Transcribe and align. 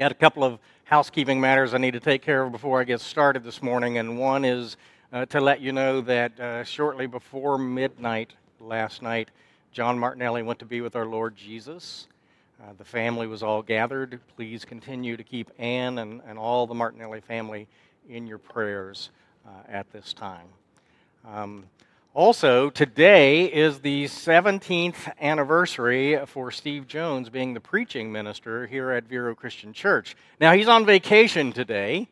Got 0.00 0.12
a 0.12 0.14
couple 0.14 0.44
of 0.44 0.58
housekeeping 0.84 1.42
matters 1.42 1.74
I 1.74 1.76
need 1.76 1.90
to 1.90 2.00
take 2.00 2.22
care 2.22 2.42
of 2.42 2.52
before 2.52 2.80
I 2.80 2.84
get 2.84 3.02
started 3.02 3.44
this 3.44 3.62
morning, 3.62 3.98
and 3.98 4.18
one 4.18 4.46
is 4.46 4.78
uh, 5.12 5.26
to 5.26 5.42
let 5.42 5.60
you 5.60 5.72
know 5.72 6.00
that 6.00 6.40
uh, 6.40 6.64
shortly 6.64 7.06
before 7.06 7.58
midnight 7.58 8.32
last 8.60 9.02
night, 9.02 9.28
John 9.72 9.98
Martinelli 9.98 10.42
went 10.42 10.58
to 10.60 10.64
be 10.64 10.80
with 10.80 10.96
our 10.96 11.04
Lord 11.04 11.36
Jesus. 11.36 12.08
Uh, 12.62 12.72
the 12.78 12.84
family 12.84 13.26
was 13.26 13.42
all 13.42 13.60
gathered. 13.60 14.20
Please 14.36 14.64
continue 14.64 15.18
to 15.18 15.22
keep 15.22 15.50
Anne 15.58 15.98
and, 15.98 16.22
and 16.26 16.38
all 16.38 16.66
the 16.66 16.72
Martinelli 16.72 17.20
family 17.20 17.68
in 18.08 18.26
your 18.26 18.38
prayers 18.38 19.10
uh, 19.46 19.50
at 19.68 19.92
this 19.92 20.14
time. 20.14 20.48
Um, 21.28 21.64
also, 22.12 22.70
today 22.70 23.44
is 23.44 23.78
the 23.78 24.06
17th 24.06 25.12
anniversary 25.20 26.18
for 26.26 26.50
Steve 26.50 26.88
Jones 26.88 27.28
being 27.28 27.54
the 27.54 27.60
preaching 27.60 28.10
minister 28.10 28.66
here 28.66 28.90
at 28.90 29.04
Vero 29.04 29.32
Christian 29.32 29.72
Church. 29.72 30.16
Now, 30.40 30.52
he's 30.52 30.66
on 30.66 30.84
vacation 30.84 31.52
today, 31.52 32.08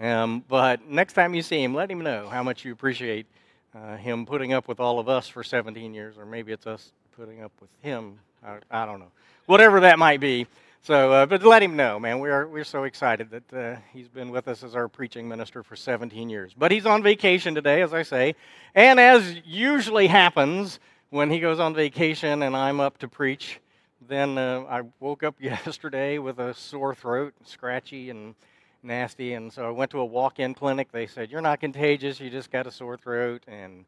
um, 0.00 0.42
but 0.48 0.88
next 0.88 1.12
time 1.12 1.34
you 1.34 1.42
see 1.42 1.62
him, 1.62 1.74
let 1.74 1.90
him 1.90 2.00
know 2.00 2.30
how 2.30 2.42
much 2.42 2.64
you 2.64 2.72
appreciate 2.72 3.26
uh, 3.74 3.98
him 3.98 4.24
putting 4.24 4.54
up 4.54 4.66
with 4.66 4.80
all 4.80 4.98
of 4.98 5.10
us 5.10 5.28
for 5.28 5.44
17 5.44 5.92
years, 5.92 6.16
or 6.16 6.24
maybe 6.24 6.50
it's 6.52 6.66
us 6.66 6.92
putting 7.14 7.42
up 7.42 7.52
with 7.60 7.70
him. 7.82 8.18
I, 8.42 8.56
I 8.70 8.86
don't 8.86 9.00
know. 9.00 9.12
Whatever 9.44 9.80
that 9.80 9.98
might 9.98 10.20
be. 10.20 10.46
So, 10.82 11.12
uh, 11.12 11.26
but 11.26 11.42
let 11.42 11.62
him 11.62 11.76
know, 11.76 12.00
man. 12.00 12.20
We 12.20 12.30
are 12.30 12.48
we're 12.48 12.64
so 12.64 12.84
excited 12.84 13.30
that 13.30 13.52
uh, 13.52 13.76
he's 13.92 14.08
been 14.08 14.30
with 14.30 14.48
us 14.48 14.64
as 14.64 14.74
our 14.74 14.88
preaching 14.88 15.28
minister 15.28 15.62
for 15.62 15.76
17 15.76 16.30
years. 16.30 16.54
But 16.56 16.72
he's 16.72 16.86
on 16.86 17.02
vacation 17.02 17.54
today, 17.54 17.82
as 17.82 17.92
I 17.92 18.02
say, 18.02 18.34
and 18.74 18.98
as 18.98 19.36
usually 19.44 20.06
happens 20.06 20.80
when 21.10 21.30
he 21.30 21.38
goes 21.38 21.60
on 21.60 21.74
vacation 21.74 22.42
and 22.42 22.56
I'm 22.56 22.80
up 22.80 22.96
to 22.98 23.08
preach, 23.08 23.60
then 24.08 24.38
uh, 24.38 24.64
I 24.70 24.82
woke 25.00 25.22
up 25.22 25.34
yesterday 25.40 26.16
with 26.16 26.38
a 26.38 26.54
sore 26.54 26.94
throat, 26.94 27.34
scratchy 27.44 28.08
and 28.08 28.34
nasty, 28.82 29.34
and 29.34 29.52
so 29.52 29.66
I 29.66 29.70
went 29.70 29.90
to 29.90 30.00
a 30.00 30.04
walk-in 30.06 30.54
clinic. 30.54 30.90
They 30.92 31.06
said 31.06 31.30
you're 31.30 31.42
not 31.42 31.60
contagious, 31.60 32.18
you 32.20 32.30
just 32.30 32.50
got 32.50 32.66
a 32.66 32.70
sore 32.70 32.96
throat, 32.96 33.42
and 33.46 33.84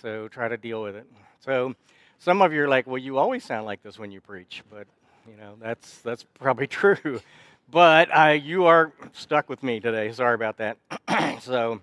so 0.00 0.28
try 0.28 0.46
to 0.46 0.56
deal 0.56 0.82
with 0.82 0.94
it. 0.94 1.06
So. 1.40 1.74
Some 2.20 2.42
of 2.42 2.52
you 2.52 2.64
are 2.64 2.68
like, 2.68 2.88
well, 2.88 2.98
you 2.98 3.16
always 3.16 3.44
sound 3.44 3.64
like 3.64 3.80
this 3.84 3.96
when 3.96 4.10
you 4.10 4.20
preach, 4.20 4.64
but 4.68 4.88
you 5.28 5.36
know, 5.36 5.54
that's 5.60 5.98
that's 5.98 6.24
probably 6.38 6.66
true. 6.68 7.20
But 7.70 8.42
you 8.42 8.66
are 8.66 8.92
stuck 9.12 9.48
with 9.48 9.62
me 9.62 9.80
today. 9.80 10.10
Sorry 10.12 10.34
about 10.34 10.56
that. 10.58 10.78
so, 11.42 11.80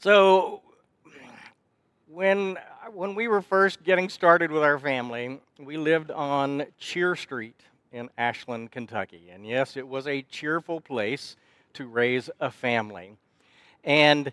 so 0.00 0.62
when 2.08 2.58
when 2.92 3.14
we 3.14 3.28
were 3.28 3.42
first 3.42 3.84
getting 3.84 4.08
started 4.08 4.50
with 4.50 4.62
our 4.62 4.78
family, 4.78 5.40
we 5.58 5.76
lived 5.76 6.10
on 6.10 6.66
Cheer 6.78 7.14
Street 7.14 7.60
in 7.92 8.08
Ashland, 8.18 8.72
Kentucky. 8.72 9.30
And 9.32 9.46
yes, 9.46 9.76
it 9.76 9.86
was 9.86 10.06
a 10.06 10.22
cheerful 10.22 10.80
place 10.80 11.36
to 11.74 11.86
raise 11.86 12.28
a 12.40 12.50
family. 12.50 13.16
And 13.84 14.32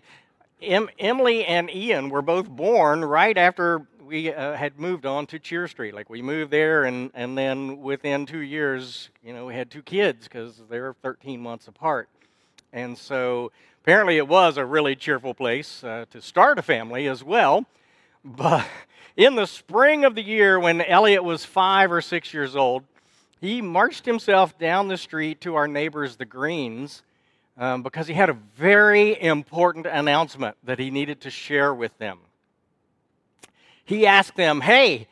em- 0.60 0.90
Emily 0.98 1.44
and 1.44 1.70
Ian 1.70 2.08
were 2.08 2.22
both 2.22 2.48
born 2.48 3.04
right 3.04 3.36
after 3.36 3.86
we 4.08 4.32
uh, 4.32 4.54
had 4.54 4.80
moved 4.80 5.04
on 5.04 5.26
to 5.26 5.38
Cheer 5.38 5.68
Street. 5.68 5.94
Like 5.94 6.08
we 6.08 6.22
moved 6.22 6.50
there, 6.50 6.84
and, 6.84 7.10
and 7.12 7.36
then 7.36 7.82
within 7.82 8.24
two 8.24 8.40
years, 8.40 9.10
you 9.22 9.34
know, 9.34 9.44
we 9.44 9.54
had 9.54 9.70
two 9.70 9.82
kids 9.82 10.24
because 10.24 10.62
they 10.70 10.80
were 10.80 10.96
13 11.02 11.40
months 11.40 11.68
apart. 11.68 12.08
And 12.72 12.96
so 12.96 13.52
apparently 13.82 14.16
it 14.16 14.26
was 14.26 14.56
a 14.56 14.64
really 14.64 14.96
cheerful 14.96 15.34
place 15.34 15.84
uh, 15.84 16.06
to 16.10 16.22
start 16.22 16.58
a 16.58 16.62
family 16.62 17.06
as 17.06 17.22
well. 17.22 17.66
But 18.24 18.66
in 19.16 19.34
the 19.34 19.46
spring 19.46 20.06
of 20.06 20.14
the 20.14 20.22
year, 20.22 20.58
when 20.58 20.80
Elliot 20.80 21.22
was 21.22 21.44
five 21.44 21.92
or 21.92 22.00
six 22.00 22.32
years 22.32 22.56
old, 22.56 22.84
he 23.42 23.60
marched 23.60 24.06
himself 24.06 24.58
down 24.58 24.88
the 24.88 24.96
street 24.96 25.42
to 25.42 25.54
our 25.54 25.68
neighbors, 25.68 26.16
the 26.16 26.24
Greens, 26.24 27.02
um, 27.58 27.82
because 27.82 28.06
he 28.06 28.14
had 28.14 28.30
a 28.30 28.38
very 28.56 29.20
important 29.20 29.84
announcement 29.84 30.56
that 30.64 30.78
he 30.78 30.90
needed 30.90 31.20
to 31.20 31.30
share 31.30 31.74
with 31.74 31.96
them 31.98 32.18
he 33.88 34.06
asked 34.06 34.36
them, 34.36 34.60
Hey, 34.60 35.08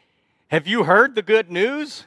have 0.49 0.67
you 0.67 0.85
heard 0.85 1.15
the 1.15 1.23
good 1.23 1.51
news? 1.51 2.05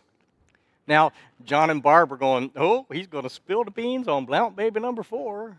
Now, 0.85 1.11
John 1.43 1.71
and 1.71 1.81
Barb 1.81 2.13
are 2.13 2.17
going, 2.17 2.51
Oh, 2.55 2.85
he's 2.91 3.07
going 3.07 3.23
to 3.23 3.29
spill 3.29 3.63
the 3.63 3.71
beans 3.71 4.07
on 4.07 4.25
Blount 4.25 4.55
baby 4.55 4.79
number 4.79 5.01
four. 5.01 5.57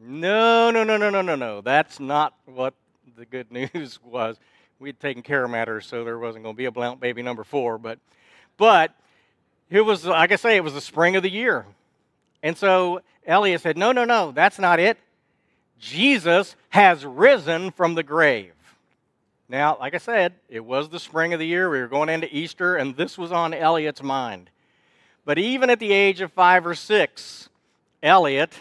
No, 0.00 0.72
no, 0.72 0.82
no, 0.82 0.96
no, 0.96 1.10
no, 1.10 1.22
no, 1.22 1.36
no. 1.36 1.60
That's 1.60 2.00
not 2.00 2.34
what 2.44 2.74
the 3.16 3.24
good 3.24 3.52
news 3.72 4.00
was. 4.04 4.36
We'd 4.80 4.98
taken 4.98 5.22
care 5.22 5.44
of 5.44 5.50
matters, 5.50 5.86
so 5.86 6.02
there 6.02 6.18
wasn't 6.18 6.42
going 6.42 6.56
to 6.56 6.58
be 6.58 6.64
a 6.64 6.72
Blount 6.72 6.98
baby 6.98 7.22
number 7.22 7.44
four. 7.44 7.78
But, 7.78 8.00
but 8.56 8.92
it 9.70 9.82
was, 9.82 10.04
like 10.04 10.32
I 10.32 10.36
say, 10.36 10.56
it 10.56 10.64
was 10.64 10.74
the 10.74 10.80
spring 10.80 11.14
of 11.14 11.22
the 11.22 11.30
year. 11.30 11.66
And 12.42 12.56
so 12.56 13.02
Elliot 13.24 13.60
said, 13.60 13.78
No, 13.78 13.92
no, 13.92 14.04
no, 14.04 14.32
that's 14.32 14.58
not 14.58 14.80
it. 14.80 14.98
Jesus 15.78 16.56
has 16.70 17.04
risen 17.04 17.70
from 17.70 17.94
the 17.94 18.02
grave. 18.02 18.52
Now, 19.48 19.78
like 19.80 19.94
I 19.94 19.98
said, 19.98 20.34
it 20.50 20.64
was 20.64 20.90
the 20.90 21.00
spring 21.00 21.32
of 21.32 21.40
the 21.40 21.46
year. 21.46 21.70
We 21.70 21.80
were 21.80 21.88
going 21.88 22.10
into 22.10 22.34
Easter, 22.34 22.76
and 22.76 22.96
this 22.96 23.16
was 23.16 23.32
on 23.32 23.54
Elliot's 23.54 24.02
mind. 24.02 24.50
But 25.24 25.38
even 25.38 25.70
at 25.70 25.80
the 25.80 25.92
age 25.92 26.20
of 26.20 26.32
five 26.32 26.66
or 26.66 26.74
six, 26.74 27.48
Elliot 28.02 28.58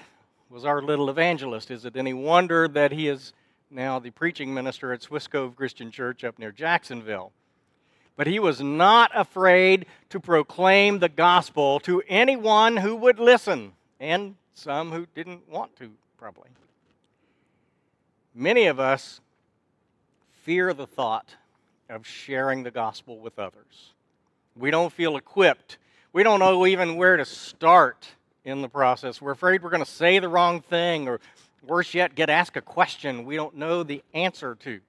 was 0.49 0.63
our 0.63 0.81
little 0.81 1.09
evangelist. 1.09 1.71
Is 1.71 1.83
it 1.83 1.97
any 1.97 2.13
wonder 2.13 2.69
that 2.69 2.93
he 2.93 3.09
is 3.09 3.33
now 3.69 3.99
the 3.99 4.11
preaching 4.11 4.53
minister 4.53 4.93
at 4.93 5.01
Swiss 5.01 5.27
Cove 5.27 5.57
Christian 5.57 5.91
Church 5.91 6.23
up 6.23 6.39
near 6.39 6.53
Jacksonville? 6.53 7.33
But 8.15 8.27
he 8.27 8.39
was 8.39 8.61
not 8.61 9.11
afraid 9.13 9.85
to 10.09 10.21
proclaim 10.21 10.99
the 10.99 11.09
gospel 11.09 11.81
to 11.81 12.01
anyone 12.07 12.77
who 12.77 12.95
would 12.95 13.19
listen, 13.19 13.73
and 13.99 14.35
some 14.53 14.91
who 14.91 15.05
didn't 15.13 15.49
want 15.49 15.75
to, 15.75 15.91
probably. 16.17 16.49
Many 18.33 18.67
of 18.67 18.79
us 18.79 19.19
fear 20.47 20.73
the 20.73 20.87
thought 20.87 21.35
of 21.89 22.07
sharing 22.07 22.63
the 22.63 22.71
gospel 22.71 23.19
with 23.19 23.37
others. 23.37 23.91
We 24.55 24.71
don't 24.71 24.93
feel 24.93 25.17
equipped. 25.17 25.77
We 26.13 26.23
don't 26.23 26.39
know 26.39 26.65
even 26.65 26.95
where 26.95 27.17
to 27.17 27.25
start 27.25 28.07
in 28.45 28.61
the 28.61 28.69
process. 28.69 29.21
We're 29.21 29.33
afraid 29.33 29.61
we're 29.61 29.71
going 29.71 29.83
to 29.83 29.91
say 29.91 30.19
the 30.19 30.29
wrong 30.29 30.61
thing, 30.61 31.09
or 31.09 31.19
worse 31.63 31.93
yet, 31.93 32.15
get 32.15 32.29
asked 32.29 32.55
a 32.55 32.61
question 32.61 33.25
we 33.25 33.35
don't 33.35 33.57
know 33.57 33.83
the 33.83 34.01
answer 34.13 34.55
to. 34.61 34.79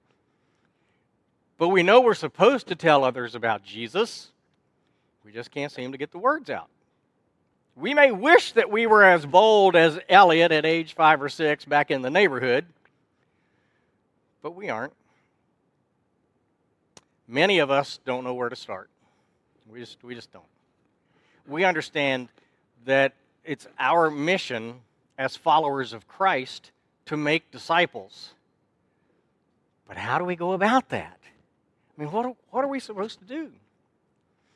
But 1.57 1.67
we 1.67 1.83
know 1.83 1.99
we're 1.99 2.13
supposed 2.13 2.67
to 2.67 2.75
tell 2.75 3.03
others 3.03 3.35
about 3.35 3.61
Jesus. 3.61 4.29
We 5.25 5.33
just 5.33 5.51
can't 5.51 5.73
seem 5.73 5.91
to 5.91 5.97
get 5.97 6.11
the 6.11 6.19
words 6.19 6.49
out. 6.49 6.69
We 7.75 7.93
may 7.93 8.13
wish 8.13 8.53
that 8.53 8.71
we 8.71 8.87
were 8.87 9.03
as 9.03 9.25
bold 9.25 9.75
as 9.75 9.99
Elliot 10.07 10.53
at 10.53 10.65
age 10.65 10.95
five 10.95 11.21
or 11.21 11.27
six 11.27 11.65
back 11.65 11.91
in 11.91 12.01
the 12.01 12.09
neighborhood, 12.09 12.65
but 14.41 14.55
we 14.55 14.69
aren't. 14.69 14.93
Many 17.31 17.59
of 17.59 17.69
us 17.69 17.99
don't 18.05 18.23
know 18.23 18.33
where 18.33 18.49
to 18.49 18.55
start. 18.55 18.89
We 19.71 19.79
just, 19.79 20.03
we 20.03 20.15
just 20.15 20.33
don't. 20.33 20.43
We 21.47 21.63
understand 21.63 22.29
that 22.85 23.13
it's 23.45 23.67
our 23.77 24.09
mission 24.09 24.81
as 25.15 25.35
followers 25.35 25.93
of 25.93 26.07
Christ 26.07 26.71
to 27.05 27.15
make 27.15 27.51
disciples. 27.51 28.33
But 29.87 29.97
how 29.97 30.17
do 30.17 30.25
we 30.25 30.35
go 30.35 30.53
about 30.53 30.89
that? 30.89 31.19
I 31.95 32.01
mean, 32.01 32.11
what 32.11 32.35
what 32.49 32.65
are 32.65 32.67
we 32.67 32.79
supposed 32.79 33.19
to 33.19 33.25
do? 33.25 33.51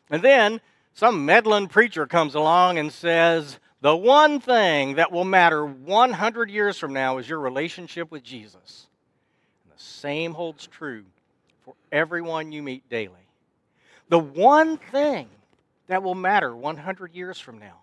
And 0.09 0.23
then 0.23 0.59
some 0.95 1.27
meddling 1.27 1.67
preacher 1.67 2.07
comes 2.07 2.33
along 2.33 2.79
and 2.79 2.91
says, 2.91 3.59
the 3.81 3.95
one 3.95 4.39
thing 4.39 4.95
that 4.95 5.11
will 5.11 5.25
matter 5.25 5.63
100 5.63 6.49
years 6.49 6.79
from 6.79 6.93
now 6.93 7.19
is 7.19 7.29
your 7.29 7.39
relationship 7.39 8.09
with 8.09 8.23
Jesus. 8.23 8.87
And 9.63 9.77
the 9.77 9.83
same 9.83 10.33
holds 10.33 10.65
true 10.65 11.03
for 11.63 11.73
everyone 11.91 12.51
you 12.51 12.63
meet 12.63 12.89
daily. 12.89 13.27
The 14.09 14.19
one 14.19 14.77
thing 14.77 15.27
that 15.87 16.03
will 16.03 16.15
matter 16.15 16.55
100 16.55 17.13
years 17.13 17.39
from 17.39 17.59
now 17.59 17.79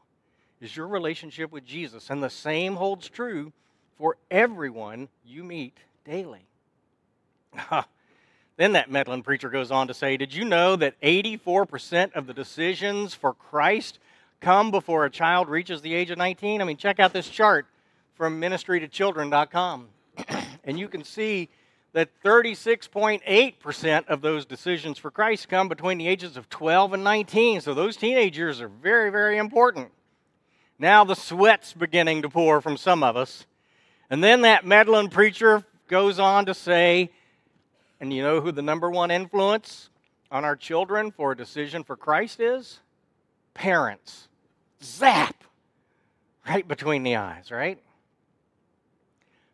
is 0.61 0.77
your 0.77 0.87
relationship 0.87 1.51
with 1.51 1.65
Jesus. 1.65 2.11
And 2.11 2.23
the 2.23 2.31
same 2.31 2.77
holds 2.77 3.09
true 3.09 3.53
for 3.99 4.17
everyone 4.31 5.09
you 5.25 5.43
meet 5.45 5.77
daily. 6.05 6.47
then 8.57 8.73
that 8.73 8.91
meddling 8.91 9.23
preacher 9.23 9.51
goes 9.51 9.71
on 9.71 9.89
to 9.89 9.95
say 9.95 10.17
Did 10.17 10.35
you 10.35 10.45
know 10.45 10.77
that 10.77 11.01
84% 11.01 12.13
of 12.15 12.27
the 12.27 12.35
decisions 12.35 13.15
for 13.15 13.35
Christ 13.35 13.99
come 14.41 14.71
before 14.71 15.05
a 15.05 15.11
child 15.11 15.49
reaches 15.49 15.83
the 15.83 15.95
age 15.95 16.11
of 16.11 16.19
19? 16.19 16.61
I 16.61 16.65
mean, 16.65 16.77
check 16.77 17.01
out 17.01 17.13
this 17.13 17.29
chart 17.29 17.67
from 18.15 18.41
ministrytochildren.com. 18.41 19.89
and 20.65 20.79
you 20.79 20.89
can 20.89 21.05
see 21.05 21.49
that 21.93 22.11
36.8% 22.23 24.07
of 24.09 24.21
those 24.21 24.47
decisions 24.47 24.99
for 24.99 25.11
Christ 25.11 25.49
come 25.49 25.69
between 25.69 25.99
the 25.99 26.07
ages 26.07 26.37
of 26.37 26.49
12 26.49 26.95
and 26.95 27.05
19. 27.05 27.61
So 27.61 27.75
those 27.75 27.97
teenage 27.97 28.39
years 28.39 28.61
are 28.61 28.69
very, 28.69 29.11
very 29.11 29.39
important. 29.39 29.91
Now 30.79 31.05
the 31.05 31.17
sweat's 31.17 31.73
beginning 31.73 32.23
to 32.23 32.29
pour 32.29 32.61
from 32.61 32.77
some 32.77 33.03
of 33.03 33.17
us. 33.17 33.47
And 34.09 34.23
then 34.23 34.43
that 34.43 34.65
meddling 34.65 35.09
preacher 35.09 35.65
goes 35.89 36.19
on 36.19 36.47
to 36.47 36.55
say, 36.55 37.11
and 38.01 38.13
you 38.13 38.23
know 38.23 38.41
who 38.41 38.53
the 38.53 38.63
number 38.63 38.91
one 38.91 39.11
influence 39.11 39.91
on 40.31 40.45
our 40.45 40.57
children 40.57 41.11
for 41.11 41.33
a 41.33 41.37
decision 41.37 41.85
for 41.85 41.97
Christ 41.97 42.41
is? 42.41 42.81
Parents. 43.53 44.29
Zap! 44.83 45.35
right 46.51 46.67
between 46.67 47.03
the 47.03 47.17
eyes, 47.17 47.51
right? 47.51 47.79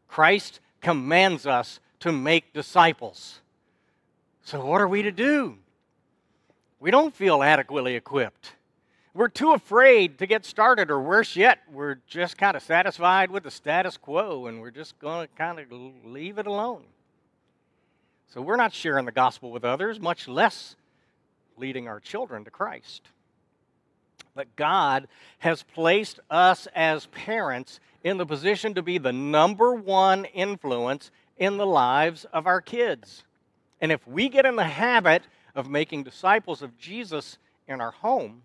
Christ 0.09 0.61
commands 0.81 1.47
us 1.47 1.81
to 2.07 2.13
make 2.13 2.53
disciples. 2.53 3.41
So, 4.43 4.65
what 4.65 4.81
are 4.81 4.89
we 4.89 5.03
to 5.03 5.13
do? 5.13 5.59
We 6.79 6.91
don't 6.91 7.15
feel 7.15 7.43
adequately 7.43 7.95
equipped. 7.97 8.53
We're 9.15 9.29
too 9.29 9.53
afraid 9.53 10.19
to 10.19 10.27
get 10.27 10.45
started, 10.45 10.91
or 10.91 11.01
worse 11.01 11.37
yet, 11.37 11.61
we're 11.73 11.97
just 12.07 12.37
kind 12.37 12.57
of 12.57 12.63
satisfied 12.63 13.31
with 13.31 13.45
the 13.45 13.51
status 13.51 13.97
quo 13.97 14.47
and 14.47 14.61
we're 14.61 14.71
just 14.71 14.99
going 14.99 15.27
to 15.27 15.35
kind 15.35 15.59
of 15.59 15.67
leave 16.05 16.39
it 16.39 16.47
alone. 16.47 16.85
So, 18.29 18.41
we're 18.41 18.57
not 18.57 18.73
sharing 18.73 19.05
the 19.05 19.13
gospel 19.13 19.51
with 19.51 19.65
others, 19.65 20.01
much 20.01 20.29
less 20.29 20.77
leading 21.57 21.89
our 21.89 22.01
children 22.01 22.45
to 22.45 22.51
Christ. 22.51 23.09
But 24.35 24.55
God 24.55 25.09
has 25.39 25.63
placed 25.63 26.21
us 26.31 26.69
as 26.75 27.07
parents 27.07 27.81
in 28.05 28.19
the 28.19 28.27
position 28.27 28.75
to 28.75 28.83
be 28.83 28.99
the 28.99 29.13
number 29.13 29.75
one 29.75 30.27
influence 30.27 31.11
in 31.37 31.57
the 31.57 31.67
lives 31.67 32.25
of 32.33 32.47
our 32.47 32.61
kids. 32.61 33.25
And 33.81 33.93
if 33.93 34.07
we 34.07 34.29
get 34.29 34.47
in 34.47 34.57
the 34.57 34.65
habit 34.65 35.23
of 35.55 35.69
making 35.69 36.05
disciples 36.05 36.63
of 36.63 36.79
Jesus 36.79 37.39
in 37.69 37.81
our 37.81 37.91
home, 37.91 38.43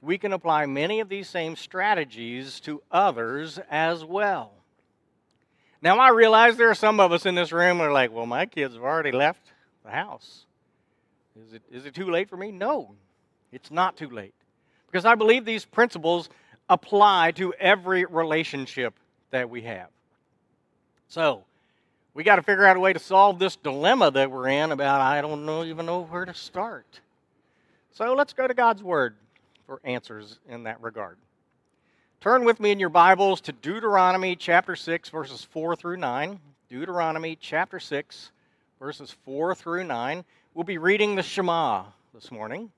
we 0.00 0.18
can 0.18 0.32
apply 0.32 0.66
many 0.66 1.00
of 1.00 1.08
these 1.08 1.28
same 1.28 1.56
strategies 1.56 2.60
to 2.60 2.82
others 2.90 3.58
as 3.70 4.04
well. 4.04 4.52
Now, 5.80 5.98
I 5.98 6.10
realize 6.10 6.56
there 6.56 6.70
are 6.70 6.74
some 6.74 7.00
of 7.00 7.12
us 7.12 7.26
in 7.26 7.34
this 7.34 7.52
room 7.52 7.78
that 7.78 7.84
are 7.84 7.92
like, 7.92 8.12
well, 8.12 8.26
my 8.26 8.46
kids 8.46 8.74
have 8.74 8.82
already 8.82 9.12
left 9.12 9.52
the 9.84 9.90
house. 9.90 10.46
Is 11.46 11.54
it, 11.54 11.62
is 11.70 11.86
it 11.86 11.94
too 11.94 12.10
late 12.10 12.28
for 12.28 12.36
me? 12.36 12.52
No, 12.52 12.94
it's 13.50 13.70
not 13.70 13.96
too 13.96 14.08
late. 14.08 14.34
Because 14.86 15.04
I 15.04 15.14
believe 15.14 15.44
these 15.44 15.64
principles 15.64 16.28
apply 16.68 17.32
to 17.32 17.52
every 17.54 18.04
relationship 18.04 18.94
that 19.30 19.50
we 19.50 19.62
have. 19.62 19.88
So, 21.08 21.44
we 22.14 22.24
got 22.24 22.36
to 22.36 22.42
figure 22.42 22.64
out 22.64 22.76
a 22.76 22.80
way 22.80 22.92
to 22.92 22.98
solve 22.98 23.38
this 23.38 23.56
dilemma 23.56 24.10
that 24.10 24.30
we're 24.30 24.48
in 24.48 24.72
about 24.72 25.00
I 25.00 25.20
don't 25.20 25.46
know 25.46 25.64
even 25.64 25.86
know 25.86 26.02
where 26.02 26.24
to 26.24 26.34
start. 26.34 27.00
So, 27.92 28.14
let's 28.14 28.32
go 28.32 28.46
to 28.46 28.54
God's 28.54 28.82
word 28.82 29.16
for 29.66 29.80
answers 29.84 30.38
in 30.48 30.64
that 30.64 30.80
regard. 30.80 31.18
Turn 32.20 32.44
with 32.44 32.60
me 32.60 32.70
in 32.70 32.78
your 32.78 32.88
Bibles 32.88 33.40
to 33.42 33.52
Deuteronomy 33.52 34.36
chapter 34.36 34.76
6 34.76 35.08
verses 35.08 35.44
4 35.50 35.76
through 35.76 35.96
9. 35.96 36.40
Deuteronomy 36.68 37.36
chapter 37.40 37.80
6 37.80 38.30
verses 38.78 39.16
4 39.24 39.54
through 39.54 39.84
9. 39.84 40.24
We'll 40.54 40.64
be 40.64 40.78
reading 40.78 41.16
the 41.16 41.22
Shema 41.22 41.84
this 42.14 42.30
morning. 42.30 42.70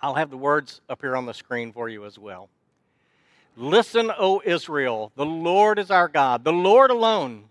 I'll 0.00 0.14
have 0.14 0.30
the 0.30 0.36
words 0.36 0.80
up 0.88 1.00
here 1.00 1.16
on 1.16 1.26
the 1.26 1.34
screen 1.34 1.72
for 1.72 1.88
you 1.88 2.04
as 2.04 2.18
well. 2.18 2.48
Listen, 3.56 4.10
O 4.18 4.42
Israel, 4.44 5.12
the 5.16 5.26
Lord 5.26 5.78
is 5.78 5.90
our 5.90 6.08
God, 6.08 6.44
the 6.44 6.52
Lord 6.52 6.90
alone. 6.90 7.44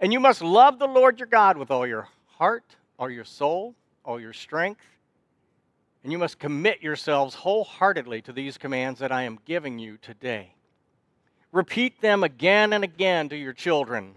And 0.00 0.12
you 0.12 0.20
must 0.20 0.42
love 0.42 0.78
the 0.78 0.86
Lord 0.86 1.18
your 1.18 1.26
God 1.26 1.56
with 1.56 1.70
all 1.70 1.86
your 1.86 2.08
heart, 2.36 2.64
all 2.98 3.10
your 3.10 3.24
soul, 3.24 3.74
all 4.04 4.20
your 4.20 4.32
strength. 4.32 4.80
And 6.02 6.12
you 6.12 6.18
must 6.18 6.38
commit 6.38 6.82
yourselves 6.82 7.34
wholeheartedly 7.34 8.22
to 8.22 8.32
these 8.32 8.56
commands 8.56 9.00
that 9.00 9.10
I 9.10 9.22
am 9.22 9.40
giving 9.44 9.78
you 9.78 9.98
today. 9.98 10.54
Repeat 11.50 12.00
them 12.00 12.22
again 12.22 12.72
and 12.72 12.84
again 12.84 13.28
to 13.30 13.36
your 13.36 13.52
children. 13.52 14.14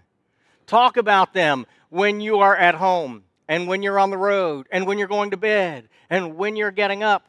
Talk 0.67 0.97
about 0.97 1.33
them 1.33 1.65
when 1.89 2.21
you 2.21 2.39
are 2.39 2.55
at 2.55 2.75
home, 2.75 3.23
and 3.47 3.67
when 3.67 3.81
you're 3.81 3.99
on 3.99 4.11
the 4.11 4.17
road, 4.17 4.67
and 4.71 4.85
when 4.85 4.97
you're 4.97 5.07
going 5.07 5.31
to 5.31 5.37
bed, 5.37 5.89
and 6.09 6.35
when 6.35 6.55
you're 6.55 6.71
getting 6.71 7.03
up. 7.03 7.25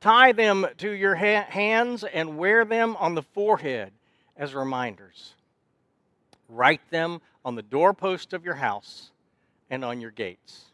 Tie 0.00 0.32
them 0.32 0.66
to 0.78 0.90
your 0.90 1.14
ha- 1.14 1.46
hands 1.48 2.04
and 2.04 2.36
wear 2.36 2.64
them 2.64 2.96
on 2.96 3.14
the 3.14 3.22
forehead 3.22 3.92
as 4.36 4.54
reminders. 4.54 5.34
Write 6.48 6.80
them 6.90 7.20
on 7.44 7.54
the 7.54 7.62
doorpost 7.62 8.32
of 8.32 8.44
your 8.44 8.54
house 8.54 9.10
and 9.70 9.84
on 9.84 10.00
your 10.00 10.10
gates. 10.10 10.66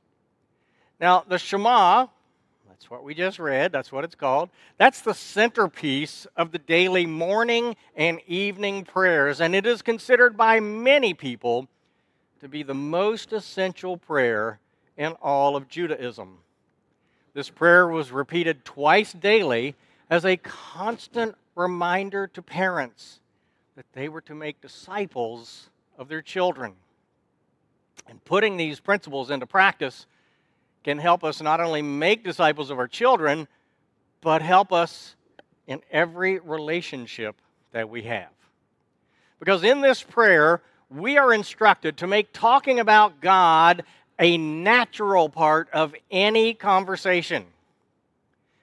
Now, 1.01 1.25
the 1.29 1.39
Shema, 1.39 2.07
that's 2.69 2.91
what 2.91 3.05
we 3.05 3.15
just 3.15 3.39
read, 3.39 3.73
that's 3.73 3.93
what 3.93 4.05
it's 4.05 4.15
called. 4.15 4.51
That's 4.79 5.01
the 5.01 5.15
centerpiece 5.15 6.27
of 6.37 6.53
the 6.53 6.59
daily 6.59 7.07
morning 7.07 7.77
and 7.95 8.21
evening 8.27 8.85
prayers, 8.85 9.41
and 9.41 9.55
it 9.55 9.67
is 9.67 9.83
considered 9.83 10.37
by 10.37 10.61
many 10.61 11.15
people 11.15 11.69
to 12.41 12.49
be 12.49 12.63
the 12.63 12.75
most 12.75 13.33
essential 13.33 13.97
prayer 13.97 14.59
in 14.97 15.13
all 15.23 15.57
of 15.57 15.69
Judaism. 15.69 16.39
This 17.35 17.51
prayer 17.51 17.89
was 17.89 18.11
repeated 18.13 18.65
twice 18.65 19.13
daily 19.13 19.75
as 20.09 20.25
a 20.25 20.37
constant 20.39 21.35
reminder 21.55 22.27
to 22.29 22.43
parents 22.43 23.21
that 23.77 23.87
they 23.93 24.09
were 24.09 24.23
to 24.23 24.35
make 24.35 24.61
disciples 24.61 25.69
of 25.99 26.09
their 26.09 26.23
children. 26.23 26.75
And 28.09 28.25
putting 28.25 28.57
these 28.57 28.81
principles 28.81 29.31
into 29.31 29.47
practice 29.47 30.07
can 30.85 30.99
help 30.99 31.25
us 31.25 31.43
not 31.43 31.61
only 31.61 31.83
make 31.83 32.23
disciples 32.23 32.71
of 32.71 32.79
our 32.79 32.87
children, 32.87 33.49
but 34.21 34.43
help 34.43 34.73
us 34.73 35.17
in 35.67 35.81
every 35.91 36.39
relationship 36.39 37.37
that 37.73 37.89
we 37.89 38.03
have. 38.03 38.29
Because 39.39 39.65
in 39.65 39.81
this 39.81 40.03
prayer, 40.03 40.63
we 40.89 41.19
are 41.19 41.35
instructed 41.35 41.97
to 41.99 42.07
make 42.07 42.33
talking 42.33 42.79
about 42.79 43.21
God 43.21 43.83
a 44.19 44.39
natural 44.39 45.29
part 45.29 45.69
of 45.73 45.95
any 46.11 46.55
conversation. 46.55 47.45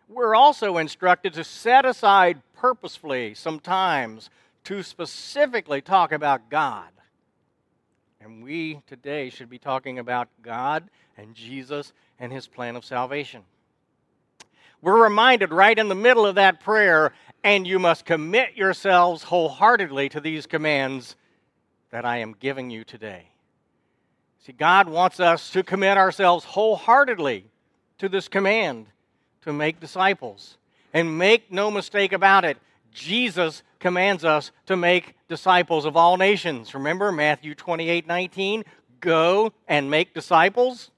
We're 0.07 0.35
also 0.35 0.77
instructed 0.77 1.33
to 1.33 1.43
set 1.43 1.85
aside 1.85 2.41
purposefully 2.55 3.33
sometimes 3.33 4.29
to 4.63 4.81
specifically 4.81 5.81
talk 5.81 6.11
about 6.11 6.49
God. 6.49 6.87
And 8.23 8.41
we 8.41 8.79
today 8.87 9.29
should 9.29 9.49
be 9.49 9.59
talking 9.59 9.99
about 9.99 10.29
God 10.41 10.89
and 11.17 11.35
Jesus 11.35 11.91
and 12.17 12.31
his 12.31 12.47
plan 12.47 12.77
of 12.77 12.85
salvation. 12.85 13.41
We're 14.81 15.03
reminded 15.03 15.51
right 15.51 15.77
in 15.77 15.89
the 15.89 15.95
middle 15.95 16.25
of 16.25 16.35
that 16.35 16.61
prayer, 16.61 17.11
and 17.43 17.67
you 17.67 17.79
must 17.79 18.05
commit 18.05 18.55
yourselves 18.55 19.23
wholeheartedly 19.23 20.07
to 20.07 20.21
these 20.21 20.45
commands 20.45 21.17
that 21.91 22.05
I 22.05 22.19
am 22.19 22.33
giving 22.39 22.69
you 22.69 22.85
today. 22.85 23.27
See, 24.39 24.53
God 24.53 24.87
wants 24.87 25.19
us 25.19 25.49
to 25.49 25.61
commit 25.61 25.97
ourselves 25.97 26.45
wholeheartedly 26.45 27.51
to 27.97 28.07
this 28.07 28.29
command 28.29 28.85
to 29.41 29.51
make 29.51 29.81
disciples. 29.81 30.57
And 30.93 31.17
make 31.17 31.51
no 31.51 31.69
mistake 31.69 32.13
about 32.13 32.45
it, 32.45 32.57
Jesus 32.93 33.63
commands 33.79 34.23
us 34.23 34.51
to 34.67 34.77
make 34.77 35.15
disciples 35.27 35.85
of 35.85 35.97
all 35.97 36.17
nations. 36.17 36.73
Remember 36.73 37.11
Matthew 37.11 37.55
28 37.55 38.07
19? 38.07 38.63
Go 38.99 39.51
and 39.67 39.89
make 39.91 40.13
disciples. 40.13 40.91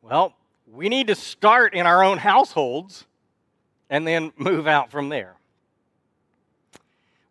Well, 0.00 0.34
we 0.72 0.88
need 0.88 1.08
to 1.08 1.14
start 1.14 1.74
in 1.74 1.86
our 1.86 2.02
own 2.02 2.18
households 2.18 3.04
and 3.90 4.06
then 4.06 4.32
move 4.36 4.66
out 4.66 4.90
from 4.90 5.08
there. 5.08 5.34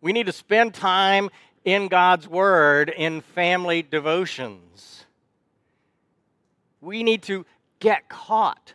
We 0.00 0.12
need 0.12 0.26
to 0.26 0.32
spend 0.32 0.74
time 0.74 1.30
in 1.64 1.88
God's 1.88 2.28
Word 2.28 2.90
in 2.90 3.22
family 3.22 3.82
devotions. 3.82 5.04
We 6.80 7.02
need 7.02 7.22
to 7.24 7.44
get 7.80 8.08
caught 8.08 8.74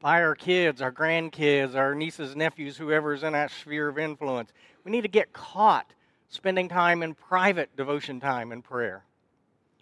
by 0.00 0.22
our 0.22 0.34
kids, 0.34 0.80
our 0.80 0.92
grandkids, 0.92 1.74
our 1.74 1.94
nieces, 1.94 2.36
nephews, 2.36 2.76
whoever 2.76 3.14
is 3.14 3.22
in 3.22 3.32
that 3.32 3.50
sphere 3.50 3.88
of 3.88 3.98
influence. 3.98 4.50
We 4.84 4.90
need 4.90 5.02
to 5.02 5.08
get 5.08 5.32
caught 5.32 5.92
spending 6.28 6.68
time 6.68 7.02
in 7.02 7.14
private 7.14 7.74
devotion 7.76 8.20
time 8.20 8.52
and 8.52 8.62
prayer. 8.62 9.04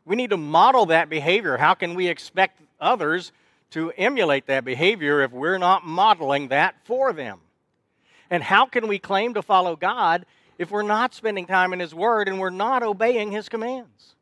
We 0.05 0.17
need 0.17 0.31
to 0.31 0.37
model 0.37 0.87
that 0.87 1.09
behavior. 1.09 1.57
How 1.57 1.75
can 1.75 1.95
we 1.95 2.09
expect 2.09 2.61
others 2.81 3.33
to 3.71 3.91
emulate 3.93 4.47
that 4.47 4.65
behavior 4.65 5.23
if 5.23 5.33
we're 5.33 5.59
not 5.59 5.85
modeling 5.85 6.49
that 6.49 6.77
for 6.85 7.13
them? 7.13 7.41
And 8.31 8.43
how 8.43 8.67
can 8.67 8.89
we 8.89 8.99
claim 8.99 9.35
to 9.35 9.43
follow 9.43 9.77
God 9.77 10.25
if 10.59 10.71
we're 10.71 10.83
not 10.83 11.15
spending 11.15 11.47
time 11.47 11.73
in 11.73 11.81
His 11.81 11.95
Word 11.95 12.29
and 12.29 12.39
we're 12.39 12.51
not 12.51 12.83
obeying 12.83 13.33
His 13.33 13.49
commands. 13.49 14.15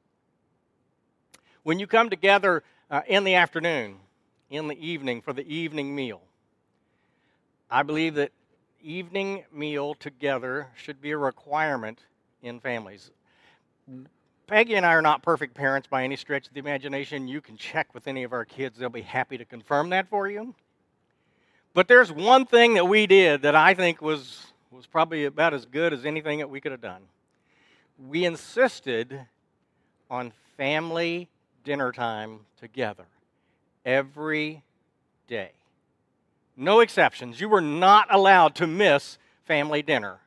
When 1.63 1.79
you 1.79 1.87
come 1.87 2.11
together 2.11 2.63
uh, 2.91 3.03
in 3.07 3.25
the 3.25 3.35
afternoon, 3.35 3.97
in 4.51 4.69
the 4.69 4.87
evening 4.87 5.21
for 5.21 5.33
the 5.33 5.47
evening 5.47 5.95
meal, 5.95 6.21
I 7.71 7.83
believe 7.83 8.15
that 8.15 8.31
evening 8.83 9.45
meal 9.53 9.95
together 9.95 10.69
should 10.77 11.01
be 11.01 11.11
a 11.13 11.19
requirement 11.19 12.01
in 12.43 12.61
families. 12.61 13.11
Peggy 14.47 14.75
and 14.75 14.85
I 14.85 14.93
are 14.93 15.03
not 15.03 15.23
perfect 15.23 15.55
parents 15.55 15.89
by 15.89 16.05
any 16.05 16.17
stretch 16.17 16.47
of 16.47 16.53
the 16.53 16.61
imagination. 16.61 17.27
You 17.27 17.41
can 17.41 17.57
check 17.57 17.95
with 17.95 18.07
any 18.07 18.23
of 18.23 18.33
our 18.33 18.45
kids, 18.45 18.79
they'll 18.79 18.91
be 18.91 19.01
happy 19.01 19.39
to 19.39 19.45
confirm 19.45 19.91
that 19.91 20.09
for 20.09 20.29
you. 20.29 20.55
But 21.73 21.89
there's 21.89 22.13
one 22.13 22.45
thing 22.45 22.75
that 22.75 22.87
we 22.87 23.07
did 23.07 23.43
that 23.43 23.55
I 23.57 23.75
think 23.75 24.01
was 24.01 24.47
was 24.71 24.87
probably 24.87 25.25
about 25.25 25.55
as 25.55 25.65
good 25.67 25.93
as 25.93 26.05
anything 26.05 26.39
that 26.39 26.51
we 26.51 26.61
could 26.61 26.73
have 26.73 26.81
done. 26.81 27.03
We 28.09 28.25
insisted 28.25 29.27
on 30.11 30.33
family 30.57 31.29
dinner 31.65 31.93
time 31.93 32.41
together 32.61 33.07
every 33.85 34.63
day. 35.29 35.53
No 36.57 36.81
exceptions. 36.81 37.41
You 37.41 37.49
were 37.49 37.61
not 37.61 38.13
allowed 38.13 38.55
to 38.57 38.67
miss 38.67 39.19
family 39.45 39.83
dinner 39.83 40.19